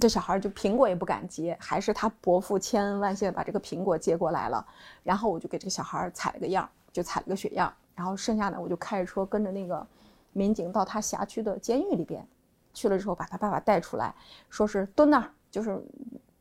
[0.00, 4.64] 这小孩就苹果也不敢接，还是他伯父千恩万谢把这个苹果接过来了。
[5.02, 7.72] 然后我就给这个小孩采了个样，就采了个血样。
[7.94, 9.84] 然后剩下的我就开着车跟着那个
[10.32, 12.24] 民警到他辖区的监狱里边
[12.72, 14.14] 去了之后，把他爸爸带出来，
[14.48, 15.82] 说是蹲那儿，就是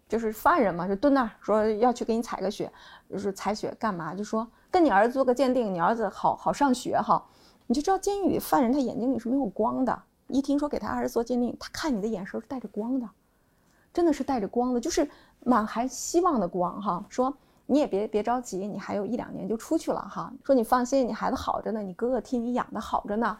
[0.07, 2.72] 就是犯人嘛，就蹲那儿，说要去给你采个血，
[3.09, 4.13] 就是采血干嘛？
[4.13, 7.26] 就说跟你儿子做个鉴定，你儿子好好上学哈。
[7.65, 10.03] 你就知道监狱里犯人他眼睛里是没有光的。
[10.28, 13.09] 一听说给他儿子做鉴定，他看你的眼神是带着光的，
[13.93, 15.09] 真的是带着光的，就是
[15.39, 17.05] 满含希望的光哈。
[17.07, 17.34] 说
[17.65, 20.34] 你也别别着急，你还有一两年就出去了哈。
[20.43, 23.38] 说你放心，你孩子好着呢，你哥哥替你养的好着呢。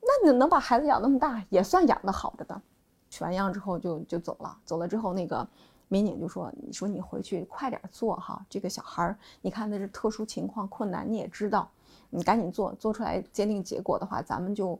[0.00, 2.62] 那你能把孩子养那么大，也算养的好着的。
[3.10, 5.46] 取完样之后就就走了，走了之后那个
[5.88, 11.68] 民警就说：“你说你回去快点做哈，这个小孩儿，你看他是特殊情况困难，你也知道，
[12.08, 14.78] 你赶紧做，做出来鉴定结果的话，咱们就。”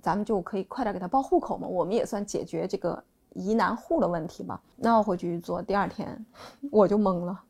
[0.00, 3.02] 咱们就可以快点给他报户口嘛，我们也算解决这个
[3.34, 4.58] 疑难户的问题嘛。
[4.76, 6.24] 那我回去做，第二天
[6.70, 7.40] 我就懵了，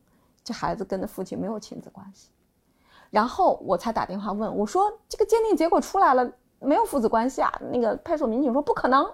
[0.43, 2.30] 这孩子跟他父亲没有亲子关系。
[3.11, 9.07] 然后我才打电话问我说：“这个鉴定结果出来了，没有父子关系啊？”那个派出所民警说：“不可能。”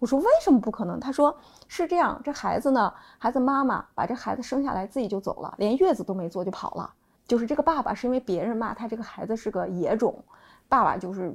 [0.00, 1.36] 我说：“为什么不可能？”他说
[1.68, 6.92] ：“是这样，这孩子呢，孩子妈妈把这孩子生下来自己就走了，连月子都没坐就跑了。
[7.28, 10.22] 就是这个爸爸是因为别人骂他这个孩子是个野种，
[10.68, 11.32] 爸爸就是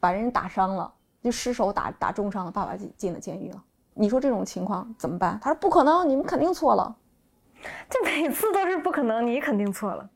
[0.00, 0.92] 把人打伤了，
[1.22, 3.62] 就失手打打重伤了，爸爸进进了监狱了。
[3.94, 5.38] 你说这种情况怎么办？
[5.42, 6.96] 他说不可能，你们肯定错了。
[7.90, 10.08] 这每次都是不可能，你肯定错了。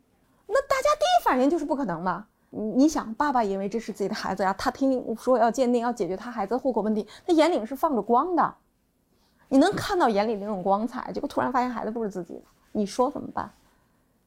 [0.47, 2.27] 那大家第一反应就是不可能嘛？
[2.51, 8.55] 你你想，爸爸因为这是自己的孩子呀，他听说要鉴定，要解决他孩子户口问题，他眼里是放着光的，
[9.49, 13.51] 你能看到眼里那种光彩，结果突然发现孩子不是自己的，你说怎么办？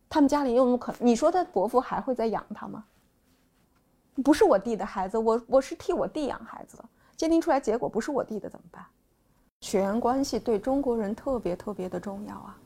[0.09, 0.97] 他们家里又怎么可能？
[1.01, 2.83] 你说他伯父还会再养他吗？
[4.23, 6.85] 不是我弟的孩子，我我是替我弟养孩子的。
[7.15, 8.85] 鉴定出来结果不是我弟的怎么办？
[9.61, 12.57] 血缘关系对中国人特别特别的重要啊，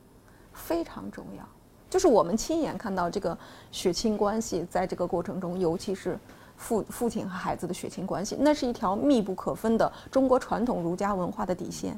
[0.53, 1.43] 非常重要。
[1.89, 3.37] 就是我们亲眼看到这个
[3.71, 6.19] 血亲关系，在这个过程中，尤其是
[6.55, 11.97] 父父亲和孩子的血亲关系，那是一条密不可分的中国传统儒家文化的底线。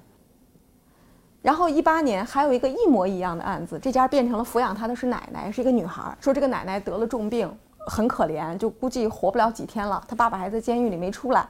[1.42, 7.52] 然后一八年还有一个一模一样的案子，这家变成了抚养他的是奶奶，是一个女孩，说这个奶奶得了重病。
[7.88, 10.04] 很可怜，就估计活不了几天了。
[10.08, 11.48] 他爸爸还在监狱里没出来，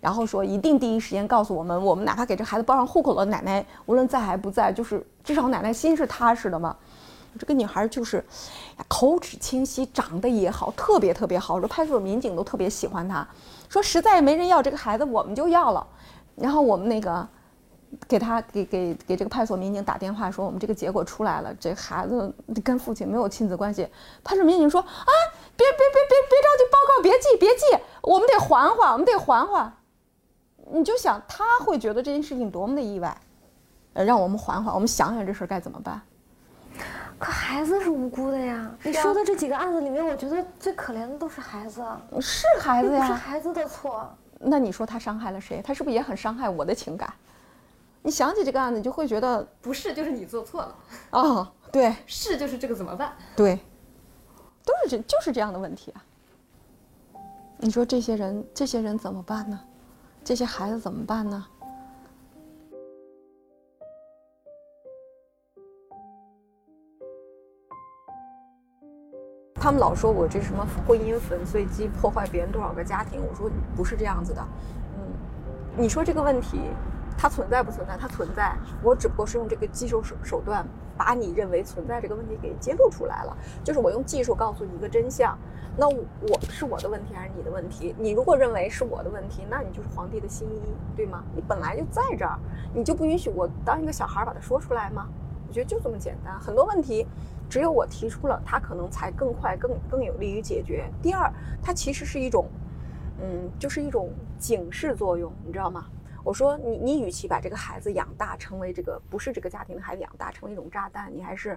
[0.00, 6.76] 然后说一定第一时间告诉我们，我们哪怕给这孩子报上户口了，奶奶无论在还不在，就是至少奶奶心是踏实的嘛。
[7.38, 8.24] 这个女孩就是
[8.88, 11.58] 口齿清晰，长得也好，特别特别好。
[11.60, 13.26] 说派出所民警都特别喜欢她，
[13.68, 15.86] 说实在没人要这个孩子，我们就要了。
[16.34, 17.28] 然后我们那个。
[18.08, 22.32] 给他给给给这个派出所民警打电话说，我们这个结果出来了，这孩子
[22.64, 23.88] 跟父亲没有亲子关系。
[24.22, 25.12] 派出所民警说啊，
[25.56, 29.72] 别别别别别着急，报告别记别记，我们得缓缓，我们得缓缓。
[30.72, 33.16] 你就想他会觉得这件事情多么的意外，
[33.94, 36.00] 呃，让我们缓缓，我们想想这事该怎么办。
[37.18, 41.82] 可孩子是无辜的呀，你说的这几个案子里面，我觉得最可怜的都是孩子，
[42.20, 44.06] 是孩子呀，是孩子的错。
[44.38, 45.62] 那你说他伤害了谁？
[45.64, 47.10] 他是不是也很伤害我的情感？
[48.06, 50.76] 你想起这个案子，你就会觉得不是，就是你做错了。
[51.10, 53.12] 哦，对，是就是这个怎么办？
[53.34, 53.58] 对，
[54.64, 56.04] 都是这就是这样的问题啊。
[57.58, 59.58] 你说这些人，这些人怎么办呢？
[60.22, 61.44] 这些孩子怎么办呢？
[69.56, 73.20] 他们老说我这什么婚姻粉碎机，破坏别人多少个家庭。
[73.20, 74.40] 我说不是这样子的。
[74.96, 75.12] 嗯，
[75.76, 76.60] 你说这个问题。
[77.16, 77.96] 它存在不存在？
[77.96, 80.66] 它存在，我只不过是用这个技术手手段，
[80.96, 83.36] 把你认为存在这个问题给揭露出来了。
[83.64, 85.36] 就是我用技术告诉你一个真相。
[85.78, 87.94] 那我是我的问题还是你的问题？
[87.98, 90.62] 你如果认为是我的问题，那你就是皇帝的新衣，
[90.96, 91.22] 对吗？
[91.34, 92.38] 你本来就在这儿，
[92.74, 95.06] 你就不允许我当一个小孩把它说出来吗？
[95.46, 96.38] 我觉得就这么简单。
[96.40, 97.06] 很多问题，
[97.48, 100.90] 只有我提出了，它可能才更快、更更有利于解决。
[101.02, 101.30] 第二，
[101.62, 102.46] 它其实是一种，
[103.20, 105.86] 嗯，就是一种警示作用，你知道吗？
[106.26, 111.56] 我说你，你与其把这个孩子养大，成为这个不是这个家庭的孩子养大，成为一种炸弹，你还是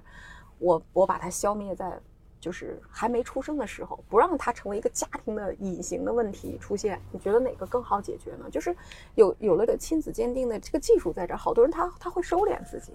[0.59, 1.99] 我我把它消灭在
[2.39, 8.47] 就是还没出生的时候，不让他成为一个家庭的隐形的问题出现，你觉得哪个更好解决呢？
[8.51, 8.75] 就是
[9.15, 12.93] 有有了个亲子鉴定的这个技术在这儿，好多人他他会收敛自己，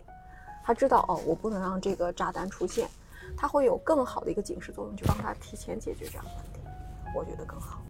[0.62, 2.88] 他知道哦，我不能让这个炸弹出现，
[3.36, 6.60] 他会有更好的一个警示作用，去帮他提前解决这样的问题，
[7.16, 7.80] 我觉得更好。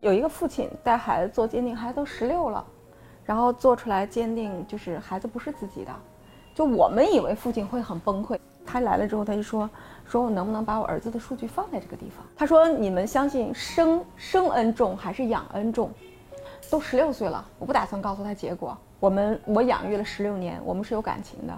[0.00, 2.64] 有一个父亲带孩子做鉴定，孩子都十六了，
[3.22, 5.92] 然后做出来鉴定就是孩子不是自己的。
[6.54, 9.68] 就我们以为父亲会很崩溃，他来了之后，他就说
[10.08, 15.90] ：“说我能不能把我儿子的数据放在这个地方？”他说：“你们相信生生恩重还是养恩重？
[16.70, 18.76] 都十六岁了，我不打算告诉他结果。
[19.00, 21.52] 我们我养育了十六年，我们是有感情的。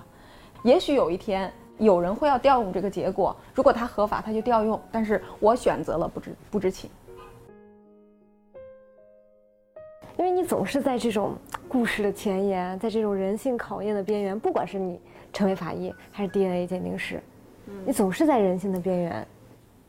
[0.65, 4.81] 也许有一天有人会要调用这个结果，如果他合法，他就调用。
[4.91, 6.91] 但是我选择了不知不知情。”
[10.23, 11.37] 因为你总是在这种
[11.69, 15.01] 故事的前沿，在这种人性考验的边缘，不管是你
[15.33, 17.21] 成为法医还是 DNA 鉴定师，
[17.85, 19.27] 你总是在人性的边缘。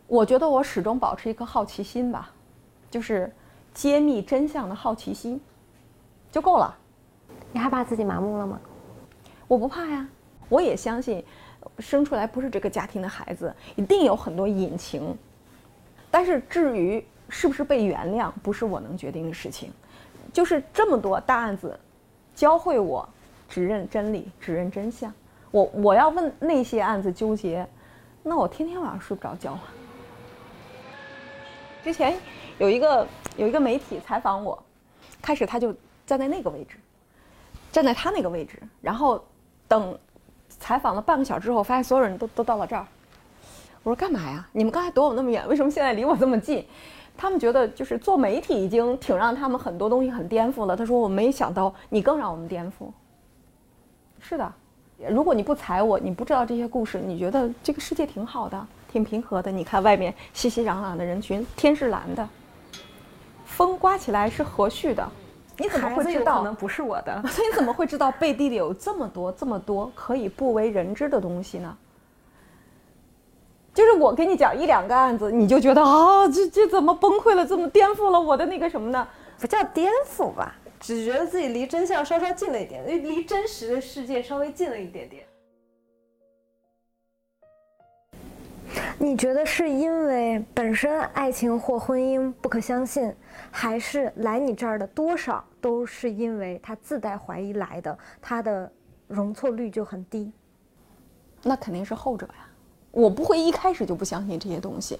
[0.07, 2.31] 我觉得我始终保持一颗好奇心吧，
[2.89, 3.31] 就是
[3.76, 5.39] 揭秘真相的好奇心，
[6.31, 6.76] 就够了。
[7.51, 8.60] 你害怕自己麻木了吗？
[9.47, 10.10] 我不怕呀，
[10.49, 11.23] 我也相信，
[11.77, 15.15] 生出来不是这个家庭的孩子，一定有很多隐情。
[16.10, 19.72] 但是至于是不是被原谅，不是我能决定的事情。
[20.34, 21.80] 就是这么多大案子，
[22.35, 23.07] 教会我
[23.47, 25.14] 只认真理，只认真相。
[25.51, 27.65] 我我要问那些案子纠结，
[28.23, 29.61] 那我天天晚上睡不着觉了。
[31.84, 32.18] 之前
[32.57, 33.07] 有一个
[33.38, 34.61] 有一个媒体采访我，
[35.22, 35.73] 开始他就
[36.07, 36.77] 站在那个位置，
[37.72, 39.23] 站在他那个位置，然后
[39.68, 39.95] 等
[40.49, 42.88] 采访了半个小时之后，发现所有人都都到了这儿。
[43.84, 44.47] 我说干嘛呀？
[44.53, 46.65] 你们刚才躲我那么远，为什么现在离我这么近？
[47.15, 50.76] 他们觉得就是做媒体已经挺让他们很多东西很颠覆了。
[50.76, 52.91] 他说：“我没想到你更让我们颠覆。”
[54.19, 54.53] 是的，
[55.10, 59.52] 如果你不踩我，你不知道这些故事，你觉得这个世界挺好的，挺平和的。
[59.52, 62.27] 你看外面熙熙攘攘的人群，天是蓝的，
[63.45, 65.07] 风刮起来是和煦的。
[65.57, 66.40] 你怎么会知道？
[66.40, 67.22] 可能不是我的。
[67.27, 71.77] 所以你怎么会知道背地里有这么多、这么多可以不为人知的东西呢？
[73.74, 77.45] 就是我给你讲一两个案子，你就觉得啊，这这怎么崩溃了？
[77.45, 79.08] 怎么颠覆了我的那个什么呢？
[79.40, 85.26] 不叫颠覆吧，只觉得自己离真相稍稍近了一点，离离真实的世界稍微近了一点点。
[89.00, 93.14] 你觉得是因为本身爱情或婚姻不可相信，
[93.52, 98.72] 还是来你这儿的多少都是因为他自带怀疑来的，他的
[99.08, 100.32] 容错率就很低？
[101.41, 102.43] 那肯定是后者呀。
[102.94, 104.99] 我不会一开始就不相信这些东西，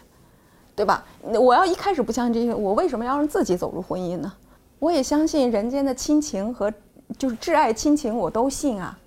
[0.76, 1.06] 对吧？
[1.22, 4.34] 我要一开始不相信这些，我为什么要让自己走入婚姻呢？
[4.80, 6.74] 我也相信人间的亲情和
[7.18, 8.98] 就是挚爱亲情，我都信啊。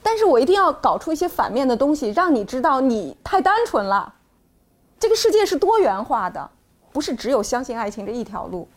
[0.00, 4.14] 但是我一定要搞出一些反面的东西，让你知道你太单纯了。
[4.98, 6.48] 这个世界是多元化的，
[6.92, 8.68] 不是只有相信爱情这一条路。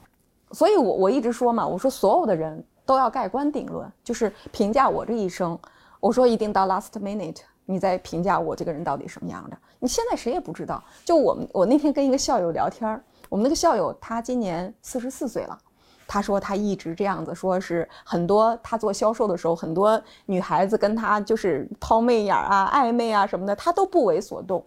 [0.51, 5.57] 所以我我一直说嘛，我说所有的人都要盖棺定论，就是评价我这一生。
[5.99, 7.41] 我说一定到 last minute。
[7.69, 9.57] 你在评价我这个人到底什么样的？
[9.79, 10.81] 你现在谁也不知道。
[11.03, 15.59] 就我们，我那天跟一个校友聊天儿，我们那个校友他今年四十四岁了，
[16.07, 24.65] 他说他一直这样子，说是很多他做销售的时候，很多女孩子跟他就是抛媚眼啊、暧昧啊什么的，他都不为所动。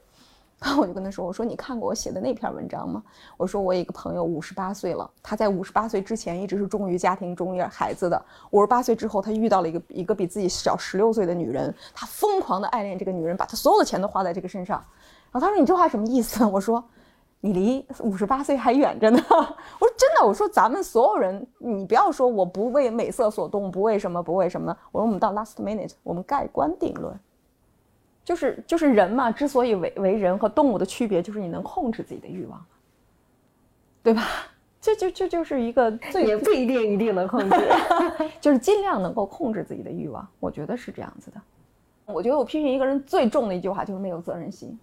[0.62, 3.02] 然后我就跟他说：“我说你看过我写的那篇文章吗？
[3.38, 8.22] 我说我一个朋友五十八岁了，他在五十八岁之前一直是忠于家庭、忠于孩子的。
[8.50, 14.76] 五十八岁之后，他遇到了一个一个比自己小十六岁的女人，他疯狂的爱恋这个女人，把他所有的钱都花在这个身上。
[15.32, 16.84] 然后他说：‘你这话什么意思？’ 我说
[17.40, 19.18] ：‘你离五十八岁还远着呢。
[19.32, 27.18] ’我说：‘真的。’我说：‘咱们所有人，你不要说我不为美色所动，不为什么，不为什么。’我说：‘我们到 last minute，我们盖棺定论。’
[28.24, 32.64] 就是就是人嘛，之所以为为人和动物的区别，就是你能控制自己的欲望，
[34.02, 34.22] 对吧？
[34.80, 37.56] 这就这就是一个最也不一定一定能控制，
[38.40, 40.26] 就是尽量能够控制自己的欲望。
[40.38, 41.40] 我觉得是这样子的。
[42.06, 44.78] 我觉得我批评一个人最重的一句话就是没有责任心。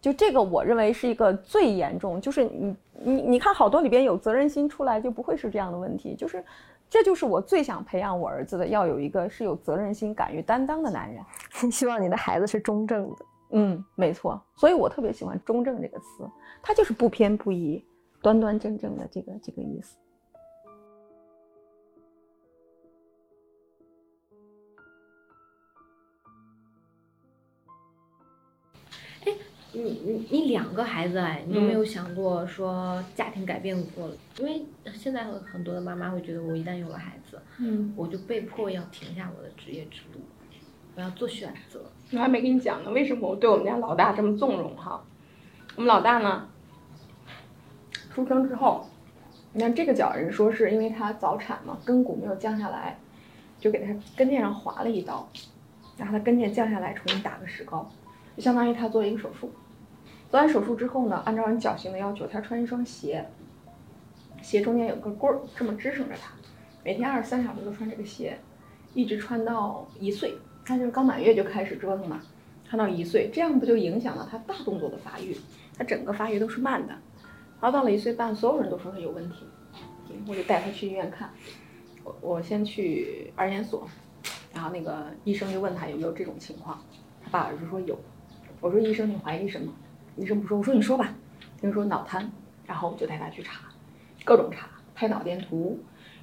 [0.00, 2.20] 就这个，我认为是一个最严重。
[2.20, 6.14] 就是你你你看，好多里边有责任心出来，就不会是这样的问题。
[6.16, 6.44] 就是。
[6.92, 11.24] 这就是我最想培养我儿子的，要有一个是有责任心、敢于担当的男人。
[11.72, 13.16] 希望你的孩子是中正的。
[13.52, 14.38] 嗯，没错。
[14.56, 16.28] 所以我特别喜欢“中正”这个词，
[16.62, 17.82] 它就是不偏不倚、
[18.20, 19.96] 端端正正的这个这个意思。
[29.74, 34.14] 你你你两个孩子哎，你有没有想过说家庭改变过了？
[34.38, 34.62] 因为
[34.92, 40.20] 现在很很多的妈妈会觉得，我一旦有了孩子，嗯，我就被迫要停下我的职业之路。
[40.94, 41.80] 我要做选择。
[42.12, 45.02] 我还没跟你讲呢，为什么我对我们家老大这么纵容哈？
[45.74, 46.46] 我们老大呢，
[48.12, 48.86] 出生之后，
[49.54, 52.98] 你看这个脚，人说是因为他早产嘛，跟骨没有降下来，
[53.58, 55.26] 就给他跟腱上划了一刀，
[55.96, 57.90] 然后他跟腱降下来，重新打个石膏，
[58.36, 59.50] 就相当于他做一个手术。
[60.32, 63.22] 做完手术之后呢，按照人脚型的要求，他穿一双鞋，
[64.40, 66.32] 鞋中间有个棍儿，这么支撑着他，
[66.82, 68.38] 每天二十三小时都穿这个鞋，
[68.94, 70.32] 一直穿到一岁。
[70.64, 72.22] 他就是刚满月就开始折腾嘛，
[72.64, 75.36] 穿到一岁，这样不就影响了他大动作的发育？
[75.76, 76.94] 他整个发育都是慢的。
[77.60, 79.44] 然后到了一岁半，所有人都说他有问题，
[80.26, 81.28] 我就带他去医院看。
[82.04, 83.86] 我我先去儿研所，
[84.54, 86.82] 然后那个医生就问他有没有这种情况，
[87.22, 87.98] 他爸爸就说有。
[88.62, 89.70] 我说医生你怀疑什么？
[90.16, 91.14] 医生不说，我说你说吧。
[91.58, 92.30] 医生说脑瘫，
[92.66, 93.60] 然后我就带他去查，
[94.24, 95.78] 各种查，拍脑电图，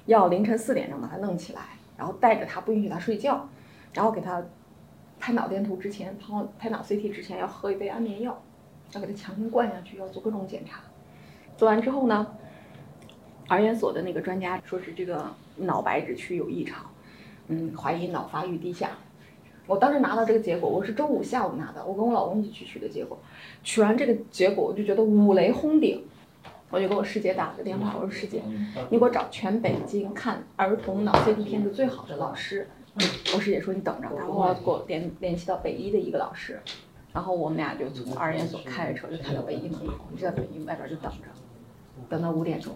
[0.06, 1.62] 要凌晨四点钟把他弄起来，
[1.96, 3.48] 然后带着他不允许他睡觉，
[3.94, 4.42] 然后给他
[5.18, 6.26] 拍脑电图之前，拍
[6.58, 8.42] 拍脑 CT 之前要喝一杯安眠药，
[8.92, 10.80] 要给他强行灌下去，要做各种检查。
[11.56, 12.26] 做完之后呢，
[13.48, 16.84] 儿研所的那个专家说是这个脑白质区有异常，
[17.48, 18.90] 嗯，怀疑脑发育低下。
[19.70, 23.16] 我当时拿到这个结果，我是周五下午拿的，我跟我老公一起去取的结果。
[23.62, 26.04] 取完这个结果，我就觉得五雷轰顶，
[26.70, 28.42] 我就给我师姐打了个电话，我说师姐，
[28.90, 32.68] 你给我找全北京看儿童脑 CT 片子最好的老师。
[33.32, 36.60] 我师姐说你等着，然后我给我联联系到北医的一个老师，
[37.12, 41.28] 然后我们俩就从二研所开着车就开到北医门口，就在北医外边就等着，
[42.08, 42.74] 等到五点钟，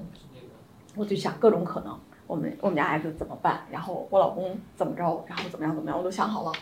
[0.94, 1.98] 我就想各种可能，
[2.28, 6.52] 我们我们家孩子怎么办，然后我老公怎么着，然后怎么样怎么样，我都想好了。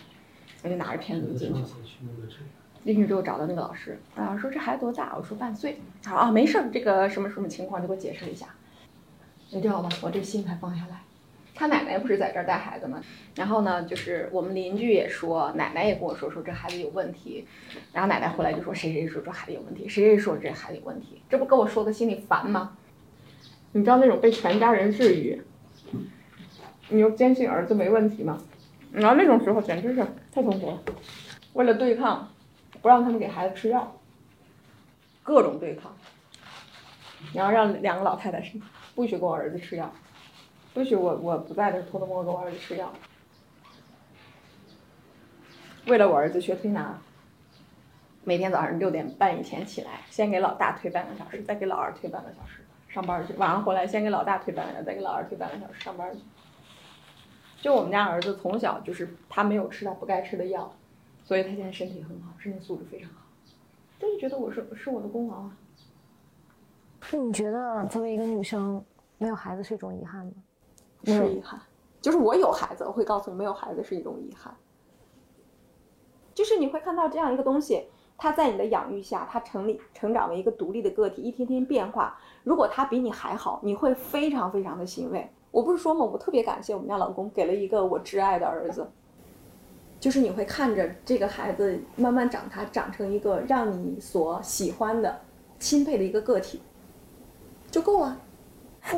[0.62, 1.68] 我就拿着片子就进去了，
[2.84, 5.14] 进去之后找到那个老师，老师说这孩子多大？
[5.16, 5.80] 我说半岁。
[6.02, 8.46] 他说啊没事儿，这个什么什么情况就给我解释一下。
[9.50, 9.88] 你知道吗？
[10.00, 11.02] 我这心才放下来。
[11.54, 13.02] 他奶奶不是在这儿带孩子吗？
[13.34, 17.46] 然后呢，就是我们邻居也说，奶奶也跟我说说这孩子有问题。
[17.92, 22.76] 然后奶奶回来就说谁谁说这孩子有问题，谁谁说这孩子有问题，这不跟我说的心里烦吗？
[23.72, 25.40] 你知道那种被全家人质疑，
[26.88, 28.38] 你又坚信儿子没问题吗？
[28.92, 30.78] 然后那种时候简直是太痛苦了，
[31.54, 32.28] 为了对抗，
[32.82, 33.90] 不让他们给孩子吃药，
[35.22, 35.96] 各种对抗，
[37.32, 38.44] 然后让两个老太太
[38.94, 39.90] 不许给我儿子吃药，
[40.74, 42.92] 不许我我不在的时候偷偷摸摸给我儿子吃药，
[45.86, 46.98] 为了我儿子学推拿，
[48.24, 56.20] 每天早上六点半以前起来，先给老大推半个小时，再给老二推半个小时，上班去，晚上回来先给老大推半个小时，再给老二推半个小时，上班去。
[57.62, 60.70] 就我们家儿子从小就是他没有吃到不该吃的药，
[61.24, 63.22] 所以他现在身体很好，身体素质非常好。
[64.00, 65.56] 他就是觉得我是是我的功劳啊。
[67.02, 68.84] 是你觉得作为一个女生
[69.16, 70.32] 没有孩子是一种遗憾吗？
[71.04, 71.60] 是遗憾，
[72.00, 74.52] 就是我有孩子，我会告诉你，没有孩子是一种遗憾。
[76.34, 77.86] 就是你会看到这样一个东西，
[78.18, 82.18] 他在你的养育下，他成立成长为一个独立的个体，一天天变化。
[82.42, 85.30] 如果他比你还好，你会非常非常的欣慰。
[85.52, 86.04] 我不是说吗？
[86.04, 88.84] 我特别感谢我们家老公给了一个我挚爱的儿子。
[90.00, 95.20] 就是你会看着这个孩子慢慢长大，长成一个让你所喜欢的、
[95.60, 96.60] 钦佩的一个个体，
[97.70, 98.16] 就够了。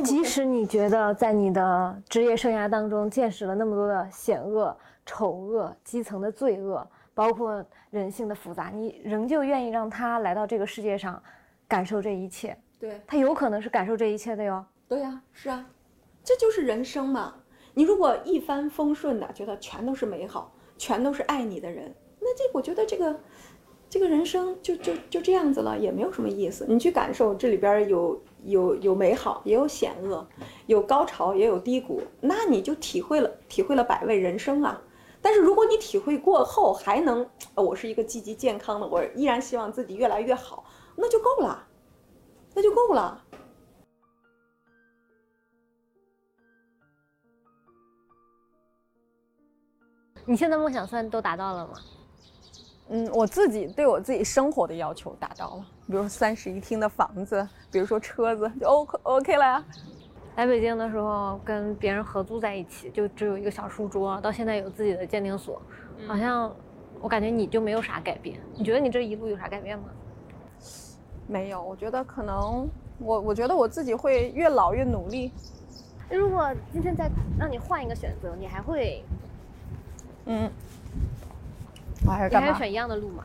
[0.03, 4.75] 即使你觉得在你的职业生涯当中见识了那么多的险恶、
[5.05, 11.23] 丑恶、基层的罪恶，包括人性的复杂，你仍旧愿意让他来到这个世界上，
[11.69, 12.57] 感受这一切。
[12.81, 14.65] 对他有可能是感受这一切的哟。
[14.89, 15.67] 对呀，是啊。
[16.25, 17.35] 这就是人生嘛！
[17.75, 23.15] 你如果一帆风顺的，觉得全都是美好，全都是爱你的人，那这我觉得这个，
[23.91, 26.65] 这个人生就就就这样子了，也没有什么意思。
[26.67, 30.27] 你去感受这里边有有有美好，也有险恶，
[30.67, 34.81] 有高潮，也有低谷，那你就体会了体会了百味人生啊！
[35.21, 40.65] 但是如果你体会过后还能，我是一个积极健康的，我依然希望自己越来越好，
[40.97, 41.67] 那就够了，
[42.55, 43.23] 那就够了。
[50.27, 51.73] 你现在梦想算都达到了吗？
[52.89, 59.65] 嗯，我自己对我自己生活的要求达到了，比如三室一厅的房子，比如说车子，就 O OK 了呀。
[60.37, 65.61] 来北京的时候跟别人合租在一起，就只有一个小书桌，到现在有自己的鉴定所，
[66.07, 66.55] 好像
[67.01, 68.39] 我感觉你就没有啥改变。
[68.55, 69.85] 你觉得你这一路有啥改变吗？
[71.27, 72.69] 没有，我觉得可能
[72.99, 75.33] 我我觉得我自己会越老越努力。
[76.11, 79.03] 如果今天再让你换一个选择，你还会？
[80.27, 80.51] 嗯，
[82.07, 82.49] 我还是干嘛？
[82.49, 83.25] 你还选一样的路吗？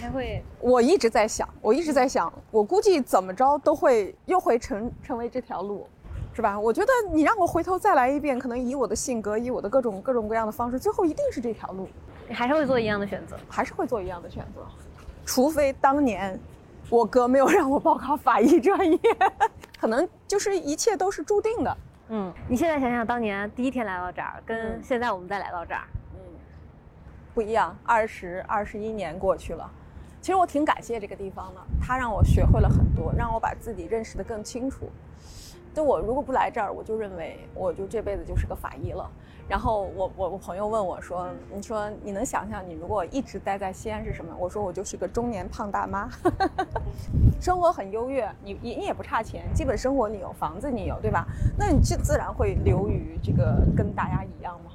[0.00, 0.42] 还会？
[0.60, 5.86] 我一直在想，我一直在想，我估计怎么着都会又会成成为这条路，
[6.32, 6.58] 是吧？
[6.58, 11.88] 我觉得你让我回头再来一遍，可能以我的性格，以我的各种各种各样的方式，最后一定是这条路。
[12.28, 14.62] 你还是会做一样的选择，还是会做一样的选择，
[15.26, 16.38] 除非当年
[16.88, 18.98] 我哥没有让我报考法医专业，
[19.78, 21.76] 可能就是一切都是注定的。
[22.08, 26.09] 嗯，你现在想想当年第一天来到这儿，跟现在我们再来到这儿，嗯，
[27.34, 27.76] 不一样。
[27.84, 29.70] 二十二十一年过去了，
[30.20, 34.88] 其实我挺感谢这个地方的，它让我学会了很多，让我把自己认识的更清楚。
[35.72, 39.08] 就我如果不来这儿，我就认为我就这辈子就是个法医了。
[39.48, 46.08] 然后我我我朋友问我说：“你说你能想象你如果一直待在西安是什么？”我说：“我就是个中年胖大妈，
[47.40, 51.26] 生活很优越，你你你也不差钱，基本生活你有，房子你有，对吧？
[51.58, 54.70] 那你就自然会流于这个跟大家一样嘛，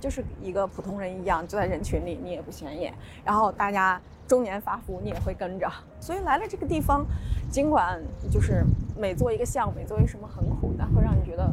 [0.00, 2.92] 就是一个普通人一样，就在人群里你也不显眼，
[3.24, 5.70] 然后大家。”中年发福，你也会跟着，
[6.00, 7.06] 所以来了这个地方，
[7.48, 8.64] 尽管就是
[8.98, 11.48] 每做一个项目，每做一什么很苦，但会让你觉得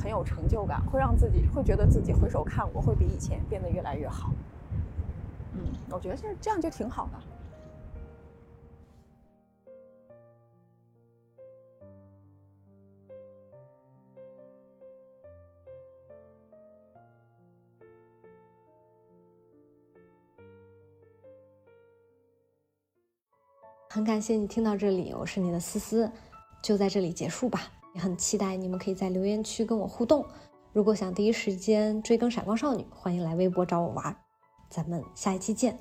[0.00, 4.30] 很有成就感，会让自己会觉得自己回首看，我会比以前变得越来越好。
[5.52, 5.60] 嗯，
[5.90, 7.18] 我觉得这这样就挺好的。
[23.96, 26.12] 很感谢你听到这里，我是你的思思，
[26.60, 27.62] 就在这里结束吧。
[27.94, 30.22] 也很期待你们可以在留言区跟我互动。
[30.74, 34.14] 如果想第一时间追更《闪光少女》，欢迎来微博找我玩。
[34.68, 35.78] 咱们下一期见。